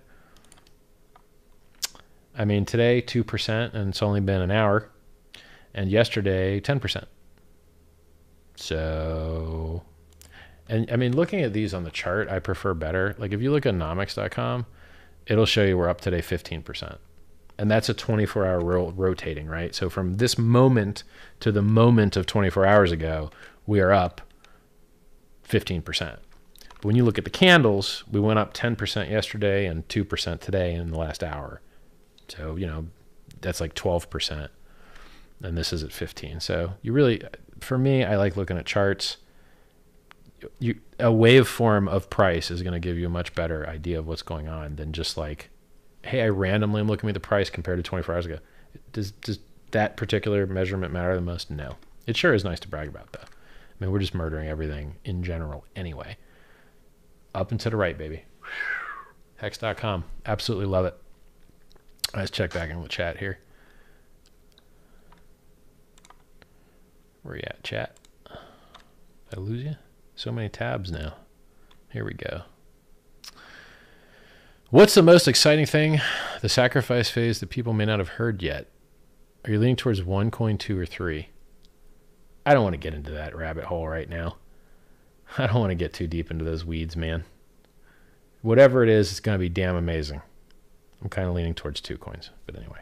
[2.36, 4.90] I mean, today, 2%, and it's only been an hour.
[5.72, 7.04] And yesterday, 10%.
[8.56, 9.82] So,
[10.68, 13.14] and I mean, looking at these on the chart, I prefer better.
[13.18, 14.66] Like if you look at nomics.com,
[15.26, 16.98] it'll show you we're up today 15%.
[17.56, 19.74] And that's a 24 hour ro- rotating, right?
[19.74, 21.04] So from this moment
[21.40, 23.30] to the moment of 24 hours ago,
[23.66, 24.20] we are up
[25.48, 25.84] 15%.
[25.84, 30.74] But when you look at the candles, we went up 10% yesterday and 2% today
[30.74, 31.60] in the last hour.
[32.28, 32.86] So, you know,
[33.40, 34.48] that's like 12%.
[35.42, 36.40] And this is at 15.
[36.40, 37.22] So you really,
[37.60, 39.18] for me, I like looking at charts.
[40.58, 44.06] You, a waveform of price is going to give you a much better idea of
[44.06, 45.50] what's going on than just like,
[46.02, 48.38] hey, I randomly am looking at the price compared to 24 hours ago.
[48.92, 49.38] Does, does
[49.70, 51.50] that particular measurement matter the most?
[51.50, 51.76] No.
[52.06, 53.20] It sure is nice to brag about, though.
[53.20, 56.16] I mean, we're just murdering everything in general anyway.
[57.34, 58.24] Up and to the right, baby.
[59.36, 60.04] Hex.com.
[60.26, 60.96] Absolutely love it.
[62.14, 63.38] Let's check back in the chat here.
[67.22, 67.96] Where you at, chat?
[69.30, 69.76] Did I lose you?
[70.16, 71.14] So many tabs now.
[71.90, 72.42] Here we go.
[74.70, 76.00] What's the most exciting thing?
[76.40, 78.68] The sacrifice phase that people may not have heard yet.
[79.44, 81.28] Are you leaning towards one coin, two, or three?
[82.46, 84.36] I don't want to get into that rabbit hole right now.
[85.38, 87.24] I don't want to get too deep into those weeds, man.
[88.42, 90.22] Whatever it is, it's going to be damn amazing.
[91.02, 92.80] I'm kind of leaning towards two coins, but anyway.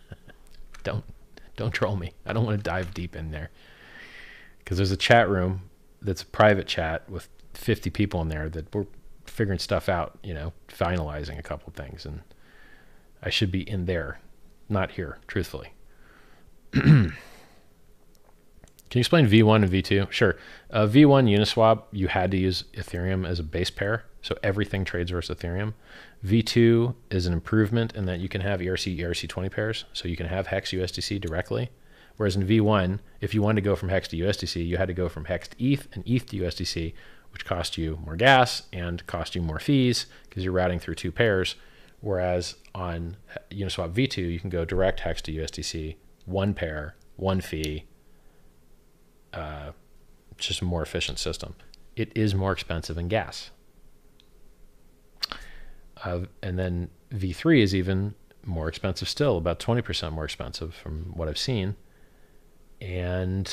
[0.82, 1.04] don't
[1.56, 2.12] don't troll me.
[2.24, 3.50] I don't want to dive deep in there.
[4.58, 5.67] Because there's a chat room
[6.02, 8.86] that's a private chat with 50 people in there that we're
[9.26, 12.04] figuring stuff out, you know, finalizing a couple things.
[12.04, 12.20] And
[13.22, 14.20] I should be in there,
[14.68, 15.72] not here, truthfully.
[16.72, 17.12] Can
[18.96, 20.10] you explain V1 and V2?
[20.10, 20.36] Sure.
[20.70, 24.04] Uh, V1 Uniswap, you had to use Ethereum as a base pair.
[24.22, 25.74] So everything trades versus Ethereum.
[26.24, 30.26] V2 is an improvement in that you can have ERC ERC20 pairs, so you can
[30.26, 31.70] have Hex USDC directly.
[32.18, 34.94] Whereas in V1, if you wanted to go from Hex to USDC, you had to
[34.94, 36.92] go from Hex to ETH and ETH to USDC,
[37.32, 41.12] which cost you more gas and cost you more fees because you're routing through two
[41.12, 41.54] pairs.
[42.00, 43.16] Whereas on
[43.52, 45.94] Uniswap V2, you can go direct Hex to USDC,
[46.26, 47.84] one pair, one fee.
[49.32, 49.70] Uh,
[50.36, 51.54] just a more efficient system.
[51.94, 53.50] It is more expensive in gas.
[56.04, 61.28] Uh, and then V3 is even more expensive still, about 20% more expensive from what
[61.28, 61.76] I've seen.
[62.80, 63.52] And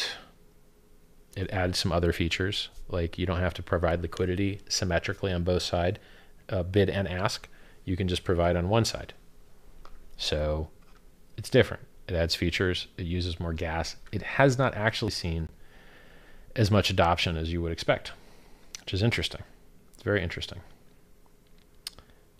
[1.35, 5.63] it adds some other features, like you don't have to provide liquidity symmetrically on both
[5.63, 5.99] sides,
[6.49, 7.47] uh, bid and ask.
[7.83, 9.13] You can just provide on one side.
[10.17, 10.69] So
[11.37, 11.83] it's different.
[12.07, 12.87] It adds features.
[12.97, 13.95] It uses more gas.
[14.11, 15.49] It has not actually seen
[16.55, 18.11] as much adoption as you would expect,
[18.79, 19.41] which is interesting.
[19.93, 20.61] It's very interesting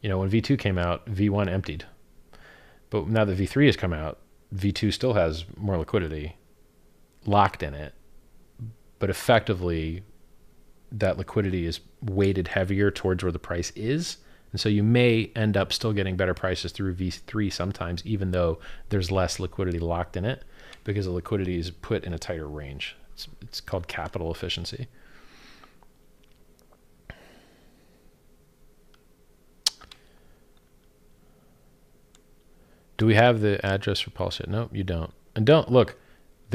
[0.06, 1.84] you know, when V2 came out, V1 emptied.
[2.92, 4.20] But now that V3 has come out,
[4.54, 6.36] V2 still has more liquidity
[7.28, 7.94] locked in it.
[9.00, 10.04] But effectively,
[10.92, 14.18] that liquidity is weighted heavier towards where the price is.
[14.52, 18.60] And so you may end up still getting better prices through V3 sometimes, even though
[18.90, 20.44] there's less liquidity locked in it,
[20.86, 22.96] because the liquidity is put in a tighter range.
[23.14, 24.88] It's, it's called capital efficiency.
[32.98, 34.50] Do we have the address for Pulse yet?
[34.50, 35.12] Nope, you don't.
[35.36, 35.98] And don't look.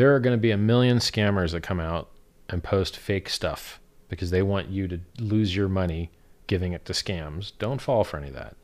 [0.01, 2.09] There are going to be a million scammers that come out
[2.48, 6.11] and post fake stuff because they want you to lose your money
[6.46, 7.53] giving it to scams.
[7.59, 8.57] Don't fall for any of that.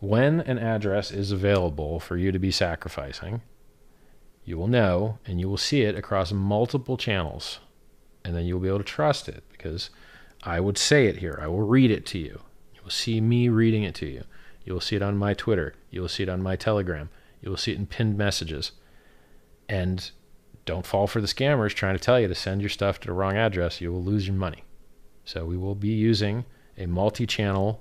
[0.00, 3.42] When an address is available for you to be sacrificing,
[4.46, 7.58] you will know and you will see it across multiple channels.
[8.24, 9.90] And then you'll be able to trust it because
[10.44, 11.38] I would say it here.
[11.42, 12.40] I will read it to you.
[12.74, 14.24] You will see me reading it to you.
[14.64, 15.74] You will see it on my Twitter.
[15.90, 17.10] You will see it on my Telegram.
[17.42, 18.72] You will see it in pinned messages.
[19.68, 20.10] And
[20.64, 23.12] don't fall for the scammers trying to tell you to send your stuff to the
[23.12, 23.80] wrong address.
[23.80, 24.64] You will lose your money.
[25.24, 26.44] So we will be using
[26.76, 27.80] a multi-channel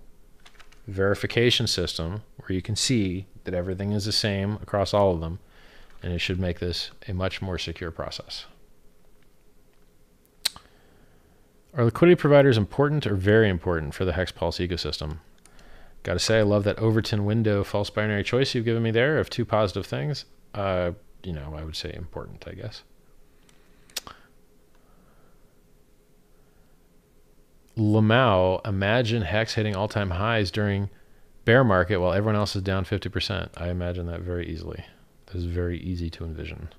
[0.87, 5.39] verification system where you can see that everything is the same across all of them.
[6.01, 8.45] And it should make this a much more secure process.
[11.75, 15.19] Are liquidity providers important or very important for the Hex Pulse ecosystem?
[16.03, 19.17] Got to say, I love that Overton window false binary choice you've given me there
[19.17, 20.25] of two positive things.
[20.53, 20.91] Uh,
[21.23, 22.83] you know, I would say important, I guess.
[27.77, 30.89] Lamau, imagine Hex hitting all time highs during
[31.45, 33.49] bear market while everyone else is down 50%.
[33.57, 34.85] I imagine that very easily.
[35.27, 36.69] That is very easy to envision.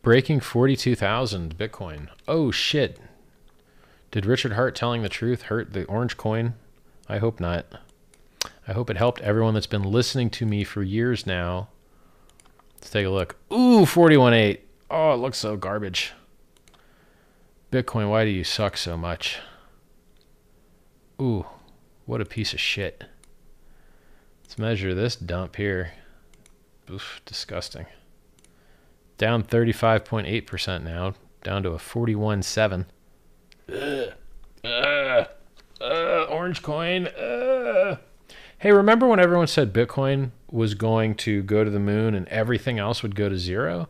[0.00, 2.08] Breaking 42,000 Bitcoin.
[2.26, 2.98] Oh shit.
[4.10, 6.54] Did Richard Heart telling the truth hurt the orange coin?
[7.08, 7.66] I hope not.
[8.66, 11.68] I hope it helped everyone that's been listening to me for years now
[12.82, 13.36] Let's take a look.
[13.52, 14.58] Ooh, 41.8.
[14.90, 16.14] Oh, it looks so garbage.
[17.70, 19.38] Bitcoin, why do you suck so much?
[21.20, 21.46] Ooh,
[22.04, 23.04] what a piece of shit.
[24.42, 25.92] Let's measure this dump here.
[26.90, 27.86] Oof, disgusting.
[29.16, 31.14] Down 35.8% now,
[31.44, 32.86] down to a 41.7.
[34.64, 35.28] Ugh.
[36.28, 37.06] Orange coin.
[38.62, 42.78] Hey, remember when everyone said Bitcoin was going to go to the moon and everything
[42.78, 43.88] else would go to zero?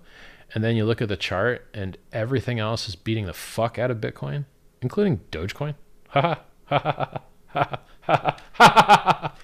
[0.54, 3.90] And then you look at the chart and everything else is beating the fuck out
[3.90, 4.46] of Bitcoin,
[4.80, 5.74] including Dogecoin.
[6.08, 9.34] Ha ha ha ha ha.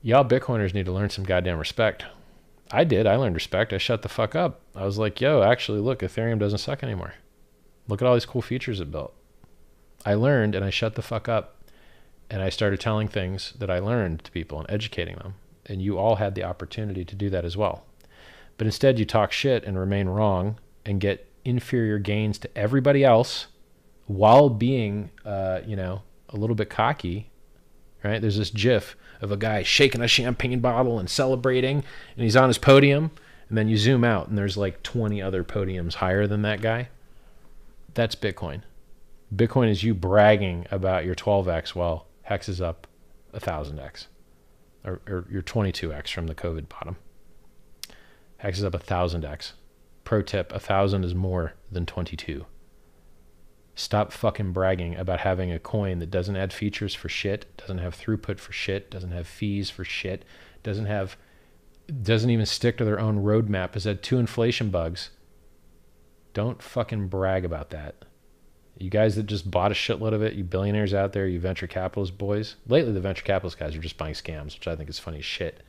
[0.00, 2.04] Y'all Bitcoiners need to learn some goddamn respect.
[2.70, 3.04] I did.
[3.04, 3.72] I learned respect.
[3.72, 4.60] I shut the fuck up.
[4.76, 7.14] I was like, yo, actually, look, Ethereum doesn't suck anymore.
[7.88, 9.12] Look at all these cool features it built.
[10.06, 11.56] I learned and I shut the fuck up
[12.30, 15.34] and I started telling things that I learned to people and educating them.
[15.66, 17.84] And you all had the opportunity to do that as well.
[18.56, 23.48] But instead, you talk shit and remain wrong and get inferior gains to everybody else
[24.06, 27.30] while being, uh, you know, a little bit cocky.
[28.04, 28.20] Right?
[28.20, 32.48] There's this GIF of a guy shaking a champagne bottle and celebrating, and he's on
[32.48, 33.10] his podium.
[33.48, 36.88] And then you zoom out, and there's like 20 other podiums higher than that guy.
[37.94, 38.62] That's Bitcoin.
[39.34, 42.86] Bitcoin is you bragging about your 12x while Hex is up
[43.34, 44.06] 1000x,
[44.84, 46.96] or, or your 22x from the COVID bottom.
[48.36, 49.54] Hex is up 1000x.
[50.04, 52.46] Pro tip 1000 is more than 22.
[53.74, 57.98] Stop fucking bragging about having a coin that doesn't add features for shit, doesn't have
[57.98, 60.24] throughput for shit, doesn't have fees for shit,
[60.62, 61.16] doesn't have
[62.00, 65.10] doesn't even stick to their own roadmap, has had two inflation bugs.
[66.32, 68.04] Don't fucking brag about that.
[68.80, 71.66] You guys that just bought a shitload of it, you billionaires out there, you venture
[71.66, 72.56] capitalist boys.
[72.66, 75.24] Lately, the venture capitalist guys are just buying scams, which I think is funny as
[75.24, 75.62] shit.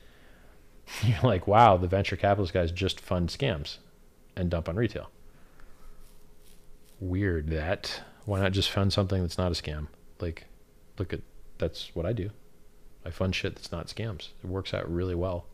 [1.02, 3.76] You're like, wow, the venture capitalist guys just fund scams
[4.34, 5.10] and dump on retail.
[7.00, 8.00] Weird that.
[8.24, 9.88] Why not just fund something that's not a scam?
[10.18, 10.46] Like,
[10.98, 11.20] look at
[11.58, 12.30] that's what I do.
[13.04, 14.28] I fund shit that's not scams.
[14.42, 15.44] It works out really well.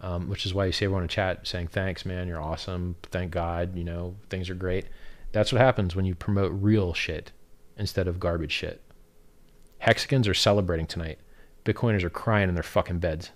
[0.00, 2.96] Um, which is why you see everyone in chat saying, thanks, man, you're awesome.
[3.04, 4.86] Thank God, you know, things are great.
[5.32, 7.32] That's what happens when you promote real shit
[7.76, 8.82] instead of garbage shit.
[9.78, 11.18] Hexicans are celebrating tonight.
[11.64, 13.30] Bitcoiners are crying in their fucking beds.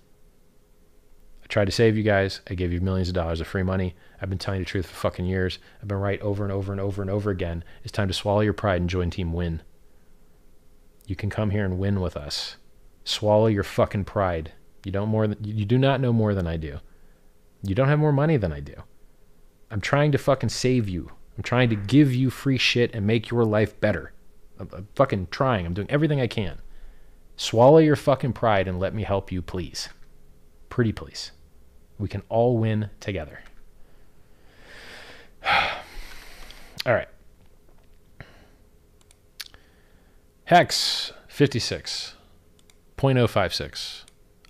[1.43, 2.41] I tried to save you guys.
[2.49, 3.95] I gave you millions of dollars of free money.
[4.21, 5.59] I've been telling you the truth for fucking years.
[5.81, 7.63] I've been right over and over and over and over again.
[7.83, 9.61] It's time to swallow your pride and join Team Win.
[11.05, 12.57] You can come here and win with us.
[13.05, 14.51] Swallow your fucking pride.
[14.83, 16.79] You don't more than, you do not know more than I do.
[17.63, 18.75] You don't have more money than I do.
[19.71, 21.11] I'm trying to fucking save you.
[21.37, 24.11] I'm trying to give you free shit and make your life better.
[24.59, 25.65] I'm, I'm fucking trying.
[25.65, 26.59] I'm doing everything I can.
[27.35, 29.89] Swallow your fucking pride and let me help you, please.
[30.69, 31.31] Pretty please.
[31.99, 33.41] We can all win together.
[35.47, 37.07] all right.
[40.45, 42.15] Hex 56,
[42.97, 44.03] 0.056.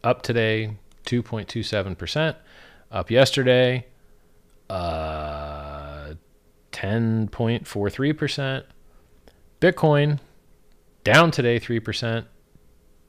[0.04, 2.36] Up today, 2.27%.
[2.92, 3.88] Up yesterday,
[4.70, 5.37] uh,
[6.78, 8.64] 10.43%.
[9.60, 10.20] Bitcoin
[11.04, 12.26] down today 3%,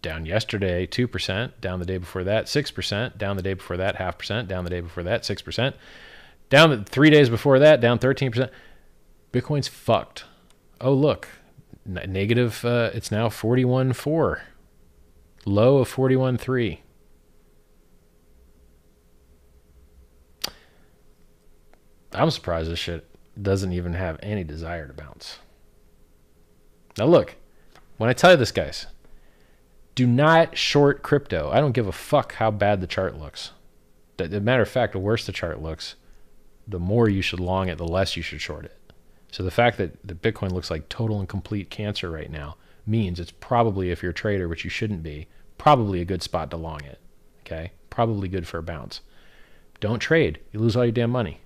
[0.01, 4.17] down yesterday 2%, down the day before that 6%, down the day before that half
[4.17, 5.75] percent, down the day before that 6%,
[6.49, 8.49] down the 3 days before that down 13%.
[9.33, 10.25] Bitcoin's fucked.
[10.81, 11.29] Oh look,
[11.85, 14.41] negative uh, it's now 41.4.
[15.45, 16.79] Low of 41.3.
[22.13, 23.08] I'm surprised this shit
[23.41, 25.39] doesn't even have any desire to bounce.
[26.97, 27.37] Now, look,
[27.97, 28.87] when I tell you this, guys,
[29.95, 31.51] do not short crypto.
[31.51, 33.53] I don't give a fuck how bad the chart looks.
[34.19, 35.95] As a matter of fact, the worse the chart looks,
[36.67, 38.77] the more you should long it, the less you should short it.
[39.31, 43.21] So the fact that the Bitcoin looks like total and complete cancer right now means
[43.21, 45.29] it's probably, if you're a trader, which you shouldn't be,
[45.59, 46.99] probably a good spot to long it.
[47.41, 47.73] Okay?
[47.91, 49.01] Probably good for a bounce.
[49.81, 50.41] Don't trade.
[50.53, 51.41] You lose all your damn money.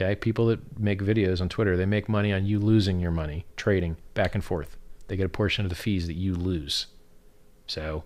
[0.00, 3.46] Okay, people that make videos on Twitter, they make money on you losing your money
[3.56, 4.76] trading back and forth.
[5.08, 6.86] They get a portion of the fees that you lose.
[7.66, 8.04] So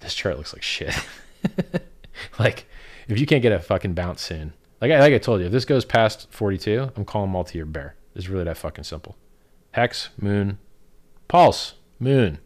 [0.00, 0.94] this chart looks like shit.
[2.38, 2.66] like
[3.08, 5.52] if you can't get a fucking bounce soon, like I, like I told you, if
[5.52, 7.96] this goes past 42, I'm calling multi-year bear.
[8.14, 9.16] It's really that fucking simple.
[9.70, 10.58] Hex, moon,
[11.28, 12.40] pulse, moon.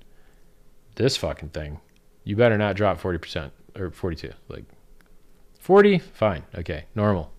[0.94, 1.80] This fucking thing,
[2.22, 4.32] you better not drop 40% or 42.
[4.48, 4.64] Like
[5.58, 7.32] 40, fine, okay, normal.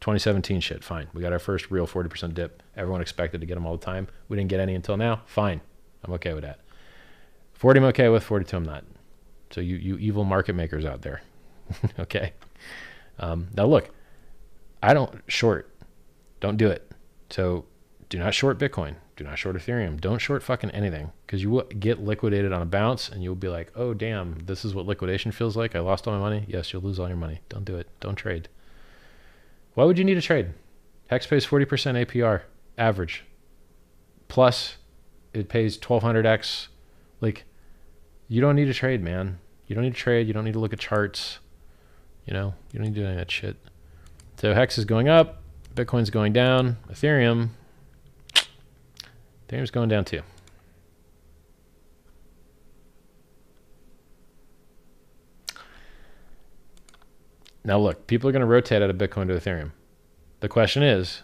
[0.00, 1.08] 2017 shit, fine.
[1.12, 2.62] We got our first real 40% dip.
[2.76, 4.08] Everyone expected to get them all the time.
[4.28, 5.22] We didn't get any until now.
[5.26, 5.60] Fine.
[6.04, 6.60] I'm okay with that.
[7.54, 8.84] 40 I'm okay with, 42 I'm not.
[9.50, 11.22] So you, you evil market makers out there,
[11.98, 12.32] okay.
[13.18, 13.90] Um, now look,
[14.82, 15.74] I don't short.
[16.40, 16.90] Don't do it.
[17.28, 17.66] So
[18.08, 18.96] do not short Bitcoin.
[19.16, 20.00] Do not short Ethereum.
[20.00, 23.48] Don't short fucking anything because you will get liquidated on a bounce and you'll be
[23.48, 25.76] like, oh, damn, this is what liquidation feels like.
[25.76, 26.46] I lost all my money.
[26.48, 27.40] Yes, you'll lose all your money.
[27.50, 27.88] Don't do it.
[28.00, 28.48] Don't trade.
[29.80, 30.52] Why would you need a trade?
[31.06, 32.42] Hex pays 40% APR
[32.76, 33.24] average.
[34.28, 34.76] Plus,
[35.32, 36.66] it pays 1200x.
[37.22, 37.44] Like,
[38.28, 39.38] you don't need to trade, man.
[39.66, 40.26] You don't need to trade.
[40.26, 41.38] You don't need to look at charts.
[42.26, 43.56] You know, you don't need to do any of that shit.
[44.36, 45.40] So Hex is going up,
[45.74, 47.48] Bitcoin's going down, Ethereum,
[49.48, 50.20] Ethereum's going down too.
[57.64, 59.72] Now look, people are going to rotate out of Bitcoin to Ethereum.
[60.40, 61.22] The question is,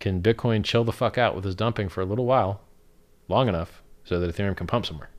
[0.00, 2.62] can Bitcoin chill the fuck out with his dumping for a little while,
[3.28, 5.10] long enough, so that Ethereum can pump somewhere?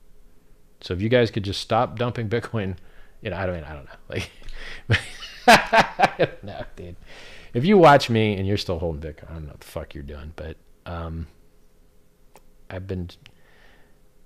[0.81, 2.75] So if you guys could just stop dumping Bitcoin,
[3.21, 3.91] you know, I don't I don't know.
[4.09, 4.29] Like
[6.43, 6.95] no, dude.
[7.53, 9.93] If you watch me and you're still holding Bitcoin, I don't know what the fuck
[9.93, 11.27] you're doing, but um
[12.69, 13.09] I've been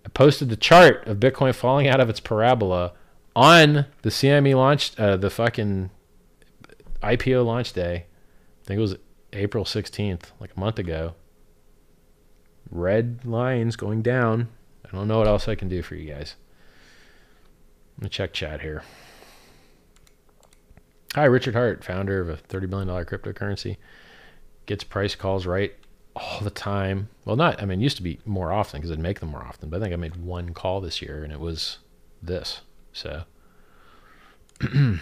[0.05, 2.93] I posted the chart of Bitcoin falling out of its parabola
[3.36, 5.91] on the CME launch uh, the fucking
[7.01, 8.05] IPO launch day.
[8.61, 8.95] I think it was
[9.33, 11.13] April 16th, like a month ago.
[12.69, 14.49] Red lines going down.
[14.85, 16.35] I don't know what else I can do for you guys.
[17.97, 18.83] Let me check chat here.
[21.15, 23.77] Hi, Richard Heart, founder of a $30 billion cryptocurrency.
[24.65, 25.73] Gets price calls right
[26.15, 27.09] all the time.
[27.25, 29.69] Well, not, I mean, used to be more often because I'd make them more often,
[29.69, 31.77] but I think I made one call this year and it was
[32.21, 32.61] this.
[32.91, 33.23] So.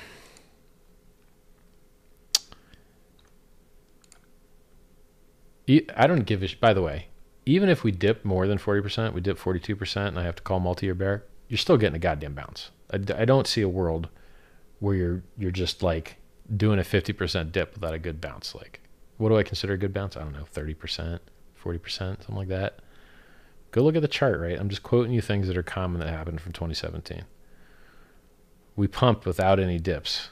[5.68, 7.08] I don't give a sh- by the way,
[7.46, 10.60] even if we dip more than 40%, we dip 42% and I have to call
[10.60, 12.72] multi-year bear, you're still getting a goddamn bounce.
[12.92, 14.10] I, I don't see a world
[14.80, 16.18] where you're you're just like
[16.56, 18.82] doing a 50% dip without a good bounce like
[19.18, 20.18] what do I consider a good bounce?
[20.18, 21.20] I don't know, 30%,
[21.64, 22.80] 40%, something like that.
[23.72, 24.60] Go look at the chart, right?
[24.60, 27.24] I'm just quoting you things that are common that happened from 2017.
[28.76, 30.30] We pumped without any dips.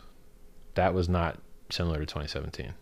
[0.75, 2.73] That was not similar to 2017.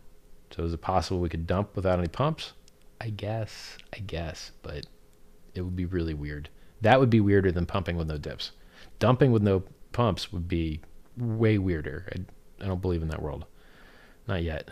[0.56, 2.54] So is it possible we could dump without any pumps?
[3.00, 4.86] I guess, I guess, but
[5.56, 6.50] it would be really weird.
[6.82, 8.52] That would be weirder than pumping with no dips.
[9.00, 10.82] Dumping with no pumps would be
[11.18, 12.12] way weirder.
[12.16, 13.46] I, I don't believe in that world.
[14.28, 14.70] Not yet.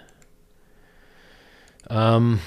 [1.87, 2.39] Um,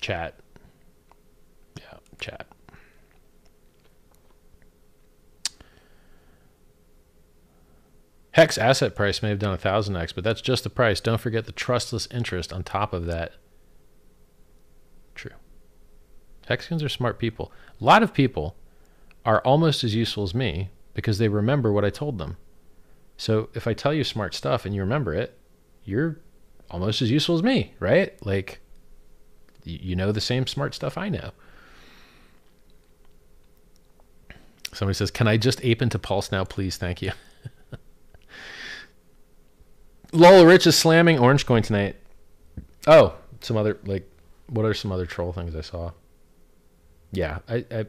[0.00, 0.38] chat.
[1.78, 2.46] Yeah, chat.
[8.34, 11.00] Hex asset price may have done a thousand X, but that's just the price.
[11.00, 13.34] Don't forget the trustless interest on top of that.
[15.14, 15.30] True.
[16.48, 17.52] Hexicans are smart people.
[17.80, 18.56] A lot of people
[19.24, 22.36] are almost as useful as me because they remember what I told them.
[23.16, 25.38] So if I tell you smart stuff and you remember it,
[25.84, 26.18] you're
[26.72, 28.14] almost as useful as me, right?
[28.26, 28.58] Like,
[29.62, 31.30] you know the same smart stuff I know.
[34.72, 36.76] Somebody says, Can I just ape into Pulse now, please?
[36.76, 37.12] Thank you.
[40.14, 41.96] Lola Rich is slamming Orange Coin tonight.
[42.86, 44.08] Oh, some other, like,
[44.48, 45.92] what are some other troll things I saw?
[47.12, 47.86] Yeah, I, I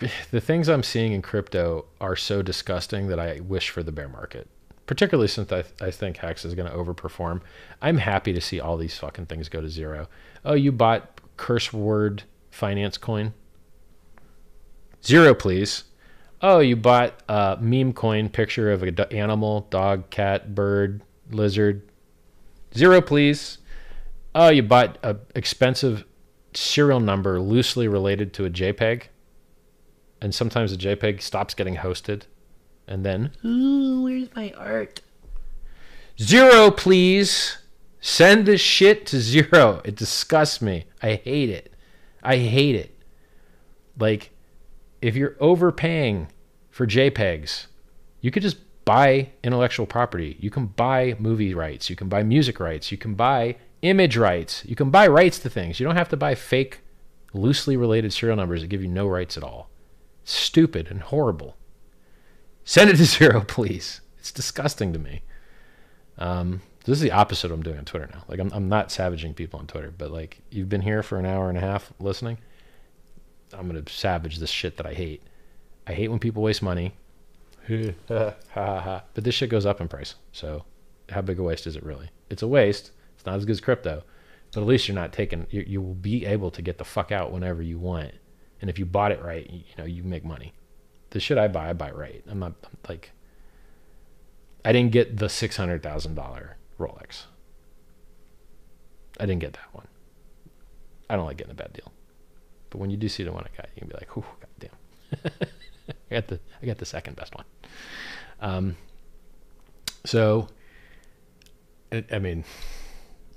[0.30, 4.08] the things I'm seeing in crypto are so disgusting that I wish for the bear
[4.08, 4.48] market
[4.88, 7.42] particularly since I, I think Hex is going to overperform.
[7.80, 10.08] I'm happy to see all these fucking things go to zero.
[10.44, 13.34] Oh, you bought curse word finance coin?
[15.04, 15.84] Zero, please.
[16.40, 21.82] Oh, you bought a meme coin picture of an animal, dog, cat, bird, lizard.
[22.76, 23.58] Zero, please.
[24.34, 26.04] Oh, you bought an expensive
[26.54, 29.04] serial number loosely related to a JPEG.
[30.20, 32.22] And sometimes the JPEG stops getting hosted
[32.88, 35.02] and then, ooh, where's my art?
[36.20, 37.58] Zero, please.
[38.00, 39.82] Send this shit to zero.
[39.84, 40.86] It disgusts me.
[41.02, 41.72] I hate it.
[42.22, 42.96] I hate it.
[43.98, 44.30] Like,
[45.00, 46.28] if you're overpaying
[46.70, 47.66] for JPEGs,
[48.20, 50.36] you could just buy intellectual property.
[50.40, 51.90] You can buy movie rights.
[51.90, 52.90] You can buy music rights.
[52.90, 54.64] You can buy image rights.
[54.64, 55.78] You can buy rights to things.
[55.78, 56.80] You don't have to buy fake,
[57.32, 59.70] loosely related serial numbers that give you no rights at all.
[60.24, 61.56] Stupid and horrible.
[62.64, 64.00] Send it to zero, please.
[64.18, 65.22] It's disgusting to me.
[66.18, 68.24] Um, this is the opposite of what I'm doing on Twitter now.
[68.28, 71.26] Like I'm, I'm not savaging people on Twitter, but like you've been here for an
[71.26, 72.38] hour and a half listening.
[73.52, 75.22] I'm gonna savage this shit that I hate.
[75.86, 76.94] I hate when people waste money.
[78.06, 78.44] but
[79.14, 80.14] this shit goes up in price.
[80.32, 80.64] So
[81.10, 82.10] how big a waste is it really?
[82.30, 82.92] It's a waste.
[83.16, 84.04] It's not as good as crypto,
[84.52, 85.46] but at least you're not taking.
[85.50, 88.12] You, you will be able to get the fuck out whenever you want.
[88.60, 90.52] And if you bought it right, you, you know you make money.
[91.10, 92.22] the shit I buy, I buy right.
[92.28, 92.54] I'm not
[92.88, 93.12] like
[94.64, 97.24] I didn't get the six hundred thousand dollar Rolex.
[99.20, 99.88] I didn't get that one.
[101.10, 101.92] I don't like getting a bad deal.
[102.70, 104.76] But when you do see the one I got, you can be like, "Oh, goddamn!"
[106.10, 107.44] I got the I got the second best one.
[108.40, 108.76] Um.
[110.04, 110.48] So,
[111.92, 112.44] I mean,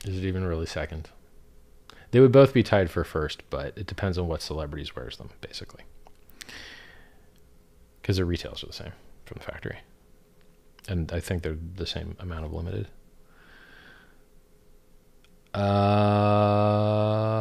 [0.05, 1.09] is it even really second?
[2.11, 5.29] They would both be tied for first, but it depends on what celebrities wears them,
[5.39, 5.83] basically.
[8.01, 8.91] Because their retails are the same
[9.25, 9.79] from the factory,
[10.87, 12.87] and I think they're the same amount of limited.
[15.53, 17.40] Uh?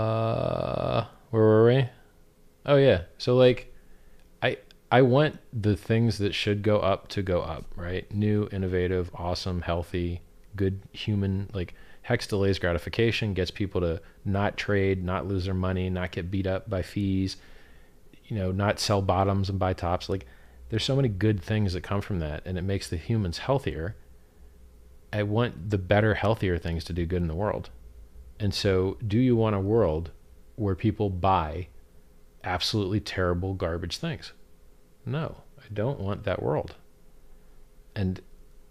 [2.70, 3.02] Oh yeah.
[3.18, 3.74] So like,
[4.40, 4.58] I
[4.92, 8.10] I want the things that should go up to go up, right?
[8.14, 10.20] New, innovative, awesome, healthy,
[10.54, 11.50] good human.
[11.52, 16.30] Like hex delays gratification, gets people to not trade, not lose their money, not get
[16.30, 17.38] beat up by fees.
[18.26, 20.08] You know, not sell bottoms and buy tops.
[20.08, 20.24] Like,
[20.68, 23.96] there's so many good things that come from that, and it makes the humans healthier.
[25.12, 27.70] I want the better, healthier things to do good in the world.
[28.38, 30.12] And so, do you want a world
[30.54, 31.66] where people buy
[32.44, 34.32] absolutely terrible garbage things?
[35.04, 36.74] No, I don't want that world.
[37.94, 38.20] And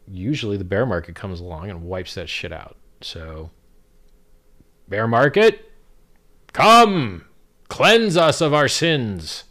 [0.08, 2.78] usually the bear market comes along and wipes that shit out.
[3.02, 3.52] So,
[4.88, 5.72] bear market,
[6.54, 7.26] come
[7.68, 9.46] cleanse us of our sins.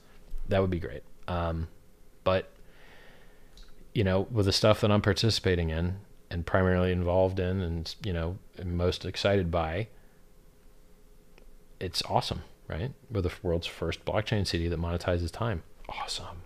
[0.48, 1.02] That would be great.
[1.26, 1.68] Um,
[2.24, 2.50] but,
[3.94, 5.98] you know, with the stuff that I'm participating in
[6.30, 9.88] and primarily involved in and, you know, most excited by,
[11.80, 12.92] it's awesome, right?
[13.10, 15.62] We're the world's first blockchain city that monetizes time.
[15.88, 16.42] Awesome.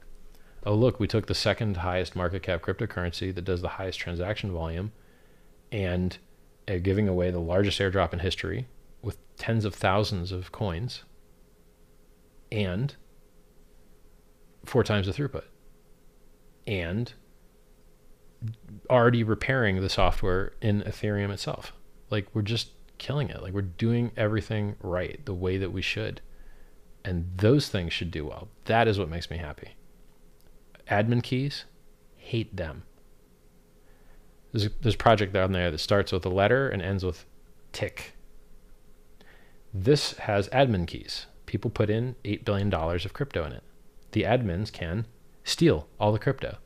[0.65, 4.53] Oh, look, we took the second highest market cap cryptocurrency that does the highest transaction
[4.53, 4.93] volume
[5.73, 6.19] and
[6.69, 8.69] are giving away the largest airdrop in history
[9.03, 11.03] with tens of thousands of coins
[12.53, 12.95] and
[14.65, 15.45] four times the throughput
[16.67, 17.15] and
[18.89, 21.73] already repairing the software in Ethereum itself.
[22.11, 22.71] Like we're just
[23.03, 23.43] killing it.
[23.43, 26.21] Like we're doing everything right the way that we should.
[27.05, 28.49] And those things should do well.
[28.67, 29.75] That is what makes me happy.
[30.89, 31.65] Admin keys,
[32.17, 32.85] hate them.
[34.53, 37.27] There's a, there's a project down there that starts with a letter and ends with
[37.73, 38.15] tick.
[39.75, 41.27] This has admin keys.
[41.47, 43.65] People put in $8 billion of crypto in it.
[44.13, 45.07] The admins can
[45.43, 46.59] steal all the crypto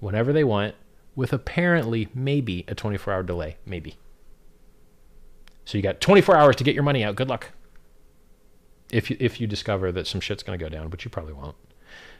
[0.00, 0.74] whenever they want
[1.14, 3.58] with apparently maybe a 24 hour delay.
[3.64, 3.96] Maybe.
[5.68, 7.14] So you got 24 hours to get your money out.
[7.14, 7.50] Good luck.
[8.90, 11.34] If you, if you discover that some shit's going to go down, but you probably
[11.34, 11.56] won't.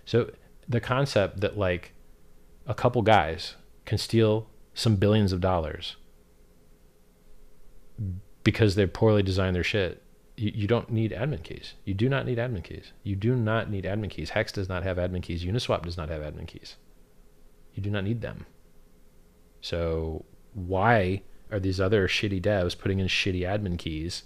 [0.04, 0.32] So
[0.68, 1.94] the concept that like
[2.66, 3.54] a couple guys
[3.86, 5.96] can steal some billions of dollars
[8.44, 10.02] because they poorly designed their shit.
[10.36, 11.72] You, you don't need admin keys.
[11.86, 12.92] You do not need admin keys.
[13.02, 14.28] You do not need admin keys.
[14.28, 15.42] Hex does not have admin keys.
[15.42, 16.76] Uniswap does not have admin keys.
[17.72, 18.44] You do not need them.
[19.62, 24.22] So why are these other shitty devs putting in shitty admin keys?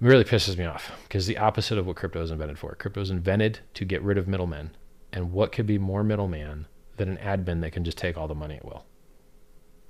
[0.00, 2.74] It really pisses me off because the opposite of what crypto is invented for.
[2.74, 4.70] Crypto is invented to get rid of middlemen.
[5.12, 6.66] And what could be more middleman
[6.96, 8.84] than an admin that can just take all the money at will?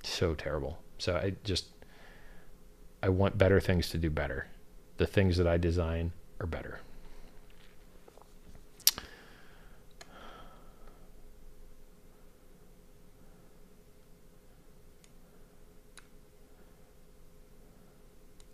[0.03, 0.77] So terrible.
[0.99, 1.65] So I just
[3.01, 4.47] I want better things to do better.
[4.97, 6.79] The things that I design are better.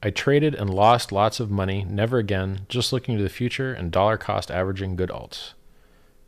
[0.03, 3.91] I traded and lost lots of money, never again, just looking to the future and
[3.91, 5.53] dollar cost averaging good alts.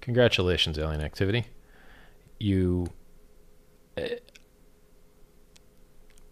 [0.02, 1.46] Congratulations, Alien Activity.
[2.40, 2.88] You.
[3.98, 4.16] Uh,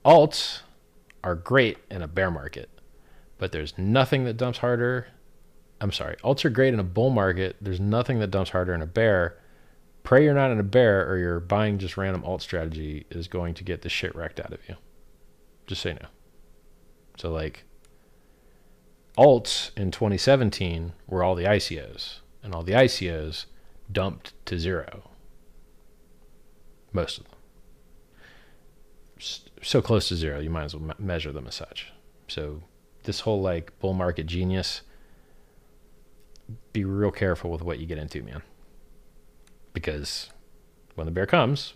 [0.06, 0.62] alts
[1.24, 2.70] are great in a bear market,
[3.38, 5.08] but there's nothing that dumps harder.
[5.80, 7.56] I'm sorry, alts are great in a bull market.
[7.60, 9.38] There's nothing that dumps harder in a bear.
[10.04, 13.54] Pray you're not in a bear or you're buying just random alt strategy is going
[13.56, 14.76] to get the shit wrecked out of you.
[15.66, 16.08] Just say no.
[17.22, 17.66] So like
[19.16, 23.46] alts in 2017 were all the ICOs, and all the ICOs
[23.92, 25.12] dumped to zero.
[26.92, 27.36] Most of them.
[29.62, 31.94] So close to zero, you might as well measure them as such.
[32.28, 32.64] So
[33.04, 34.82] this whole like bull market genius,
[36.74, 38.42] be real careful with what you get into, man.
[39.74, 40.32] Because
[40.96, 41.76] when the bear comes,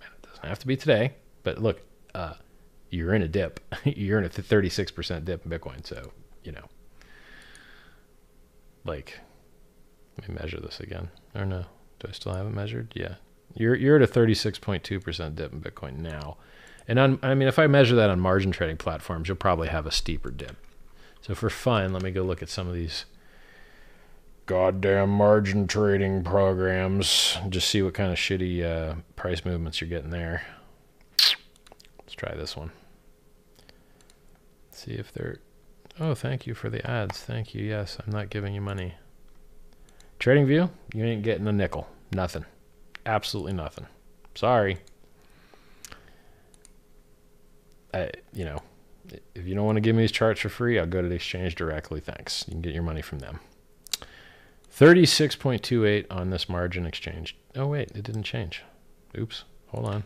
[0.00, 1.12] man, it doesn't have to be today,
[1.42, 1.82] but look,
[2.14, 2.36] uh,
[2.92, 3.58] you're in a dip.
[3.84, 5.84] you're in a 36% dip in Bitcoin.
[5.84, 6.12] So,
[6.44, 6.64] you know,
[8.84, 9.18] like,
[10.18, 11.08] let me measure this again.
[11.34, 11.64] Or no,
[11.98, 12.92] do I still have it measured?
[12.94, 13.14] Yeah.
[13.54, 16.36] You're, you're at a 36.2% dip in Bitcoin now.
[16.86, 19.86] And on, I mean, if I measure that on margin trading platforms, you'll probably have
[19.86, 20.56] a steeper dip.
[21.22, 23.04] So for fun, let me go look at some of these
[24.46, 27.38] goddamn margin trading programs.
[27.48, 30.42] Just see what kind of shitty uh, price movements you're getting there.
[31.18, 32.72] Let's try this one.
[34.82, 35.36] See if they're.
[36.00, 37.20] Oh, thank you for the ads.
[37.20, 37.64] Thank you.
[37.64, 38.94] Yes, I'm not giving you money.
[40.18, 41.86] Trading View, you ain't getting a nickel.
[42.12, 42.44] Nothing.
[43.06, 43.86] Absolutely nothing.
[44.34, 44.78] Sorry.
[47.94, 48.58] I, you know,
[49.34, 51.14] if you don't want to give me these charts for free, I'll go to the
[51.14, 52.00] exchange directly.
[52.00, 52.44] Thanks.
[52.48, 53.38] You can get your money from them.
[54.76, 57.36] 36.28 on this margin exchange.
[57.54, 58.62] Oh, wait, it didn't change.
[59.16, 59.44] Oops.
[59.68, 60.04] Hold on.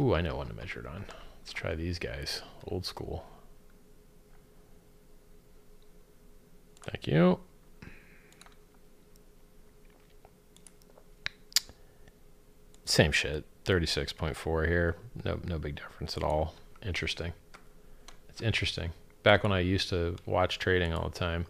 [0.00, 1.04] Ooh, I know one to measure it on.
[1.40, 2.42] Let's try these guys.
[2.66, 3.24] Old school.
[6.84, 7.40] Thank you.
[12.84, 13.44] Same shit.
[13.64, 14.96] 36.4 here.
[15.24, 16.54] No no big difference at all.
[16.84, 17.32] Interesting.
[18.28, 18.92] It's interesting.
[19.22, 21.46] Back when I used to watch trading all the time,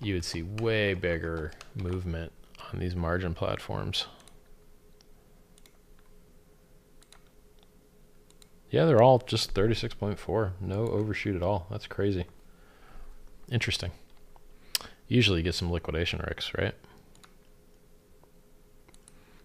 [0.00, 2.32] you would see way bigger movement
[2.72, 4.06] on these margin platforms.
[8.70, 10.52] Yeah, they're all just 36.4.
[10.60, 11.66] No overshoot at all.
[11.70, 12.26] That's crazy.
[13.50, 13.92] Interesting.
[15.08, 16.74] Usually you get some liquidation risks, right?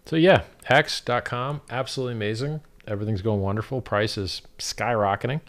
[0.05, 2.61] So yeah, hex.com, absolutely amazing.
[2.87, 3.81] Everything's going wonderful.
[3.81, 5.41] Price is skyrocketing.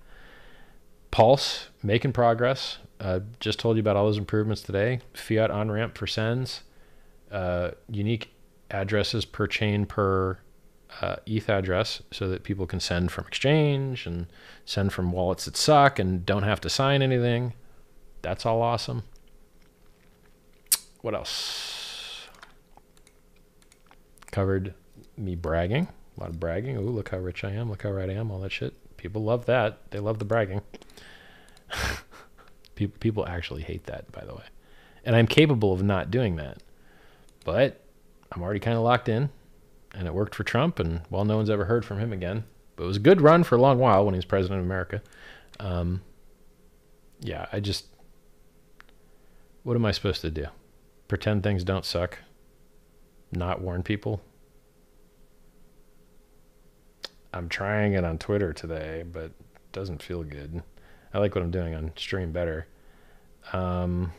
[1.10, 2.78] Pulse, making progress.
[3.00, 5.00] Uh, just told you about all those improvements today.
[5.14, 6.62] Fiat on ramp for sends,
[7.30, 8.32] uh, unique
[8.70, 10.38] addresses per chain per
[11.00, 14.26] uh, ETH address so that people can send from exchange and
[14.64, 17.54] send from wallets that suck and don't have to sign anything.
[18.22, 19.02] That's all awesome.
[21.00, 22.28] What else?
[24.30, 24.74] Covered
[25.16, 25.88] me bragging.
[26.16, 26.76] A lot of bragging.
[26.76, 27.70] Ooh, look how rich I am.
[27.70, 28.30] Look how right I am.
[28.30, 28.74] All that shit.
[28.96, 29.90] People love that.
[29.90, 30.62] They love the bragging.
[32.74, 34.44] people, people actually hate that, by the way.
[35.04, 36.58] And I'm capable of not doing that.
[37.44, 37.80] But
[38.30, 39.30] I'm already kind of locked in.
[39.94, 40.78] And it worked for Trump.
[40.78, 42.44] And, well, no one's ever heard from him again.
[42.76, 44.66] But it was a good run for a long while when he was president of
[44.66, 45.02] America.
[45.60, 46.02] Um,
[47.20, 47.86] yeah, I just.
[49.62, 50.46] What am I supposed to do?
[51.12, 52.20] pretend things don't suck,
[53.32, 54.22] not warn people.
[57.34, 60.62] I'm trying it on Twitter today, but it doesn't feel good.
[61.12, 62.66] I like what I'm doing on stream better.
[63.52, 64.14] Um,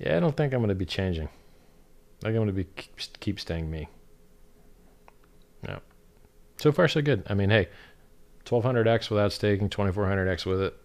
[0.00, 1.28] yeah, I don't think I'm going to be changing.
[2.24, 2.66] I'm going to be
[3.20, 3.88] keep staying me.
[5.66, 5.80] No.
[6.58, 7.24] So far, so good.
[7.28, 7.68] I mean, hey,
[8.44, 10.76] 1200x without staking, 2400x with it.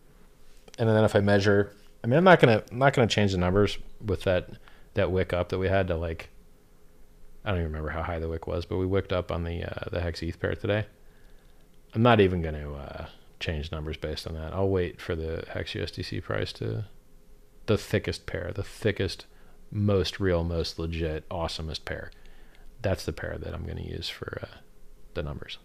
[0.80, 1.74] And then if I measure
[2.04, 4.50] I mean, I'm not gonna I'm not gonna change the numbers with that
[4.94, 6.30] that wick up that we had to like.
[7.44, 9.64] I don't even remember how high the wick was, but we wicked up on the
[9.64, 10.86] uh, the hex ETH pair today.
[11.94, 13.06] I'm not even gonna uh,
[13.40, 14.54] change numbers based on that.
[14.54, 16.86] I'll wait for the hex USDC price to
[17.66, 19.26] the thickest pair, the thickest,
[19.72, 22.12] most real, most legit, awesomest pair.
[22.82, 24.58] That's the pair that I'm gonna use for uh,
[25.14, 25.58] the numbers.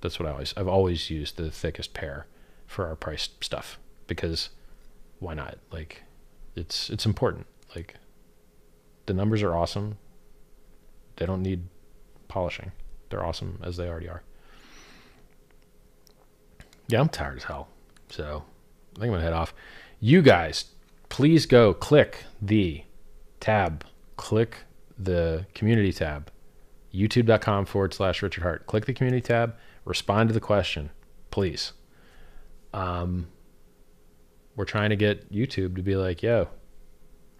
[0.00, 2.26] That's what I always I've always used the thickest pair
[2.66, 4.50] for our price stuff because
[5.18, 5.58] why not?
[5.70, 6.02] Like,
[6.54, 7.46] it's it's important.
[7.74, 7.94] Like,
[9.06, 9.98] the numbers are awesome.
[11.16, 11.68] They don't need
[12.28, 12.72] polishing.
[13.08, 14.22] They're awesome as they already are.
[16.88, 17.68] Yeah, I'm tired as hell.
[18.10, 18.44] So
[18.96, 19.54] I think I'm gonna head off.
[20.00, 20.66] You guys,
[21.08, 22.82] please go click the
[23.40, 23.84] tab.
[24.16, 24.58] Click
[24.98, 26.30] the community tab.
[26.94, 28.66] YouTube.com forward slash Richard Heart.
[28.66, 29.54] Click the community tab.
[29.84, 30.90] Respond to the question,
[31.30, 31.72] please.
[32.72, 33.28] Um,
[34.56, 36.48] we're trying to get YouTube to be like, yo,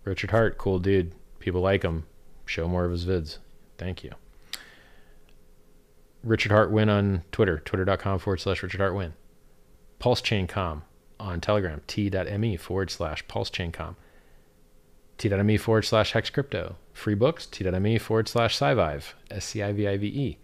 [0.05, 1.13] Richard Heart, cool dude.
[1.39, 2.07] People like him.
[2.45, 3.39] Show more of his vids.
[3.79, 4.13] Thank you.
[6.23, 9.15] Richard Heart Win on Twitter, twitter.com forward slash Richard Heart Win.
[9.99, 10.83] Pulse Chain Com
[11.19, 13.97] on Telegram, t.me forward slash Pulse Chain Com.
[15.19, 16.77] T.me forward slash Hex Crypto.
[16.93, 20.39] Free books, t.me forward slash Scivive, S C I V I V E.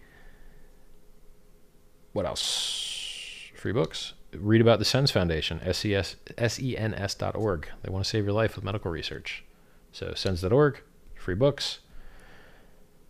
[2.13, 3.51] What else?
[3.55, 7.69] Free books read about the SENS Foundation, S-E-S, S-E-N-S.org.
[7.81, 9.43] They want to save your life with medical research.
[9.91, 10.81] So SENS.org,
[11.15, 11.79] free books,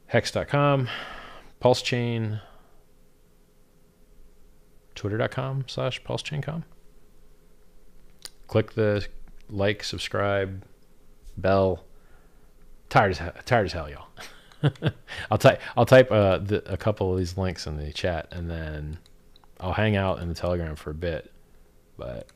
[0.08, 0.90] hex.com,
[1.60, 2.42] pulse chain,
[4.96, 6.64] twitter.com slash pulse chain pulsechaincom.
[8.48, 9.08] Click the
[9.50, 10.64] like, subscribe,
[11.38, 11.84] bell.
[12.90, 14.08] Tired as, tired as hell, y'all.
[15.32, 18.50] I'll type I'll type uh, the, a couple of these links in the chat and
[18.50, 18.98] then
[19.60, 21.32] I'll hang out in the Telegram for a bit,
[21.98, 22.28] but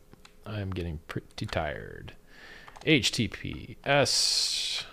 [0.45, 2.13] I'm getting pretty tired.
[2.85, 4.83] HTTPS.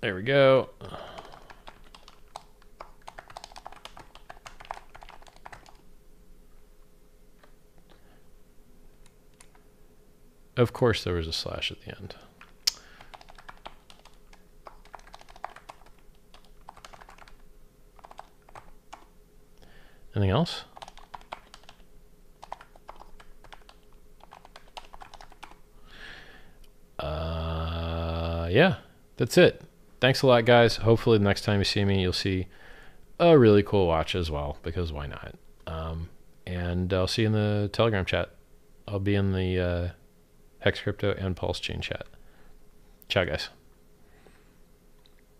[0.00, 0.70] There we go.
[10.56, 12.14] Of course, there was a slash at the end.
[20.14, 20.64] Anything else?
[26.98, 28.76] Uh, yeah,
[29.18, 29.60] that's it.
[30.00, 30.76] Thanks a lot, guys.
[30.76, 32.46] Hopefully, the next time you see me, you'll see
[33.20, 35.34] a really cool watch as well, because why not?
[35.66, 36.08] Um,
[36.46, 38.30] and I'll see you in the Telegram chat.
[38.88, 39.88] I'll be in the uh,
[40.66, 42.08] Hex Crypto and Pulse Chain chat.
[43.08, 43.50] Ciao, guys.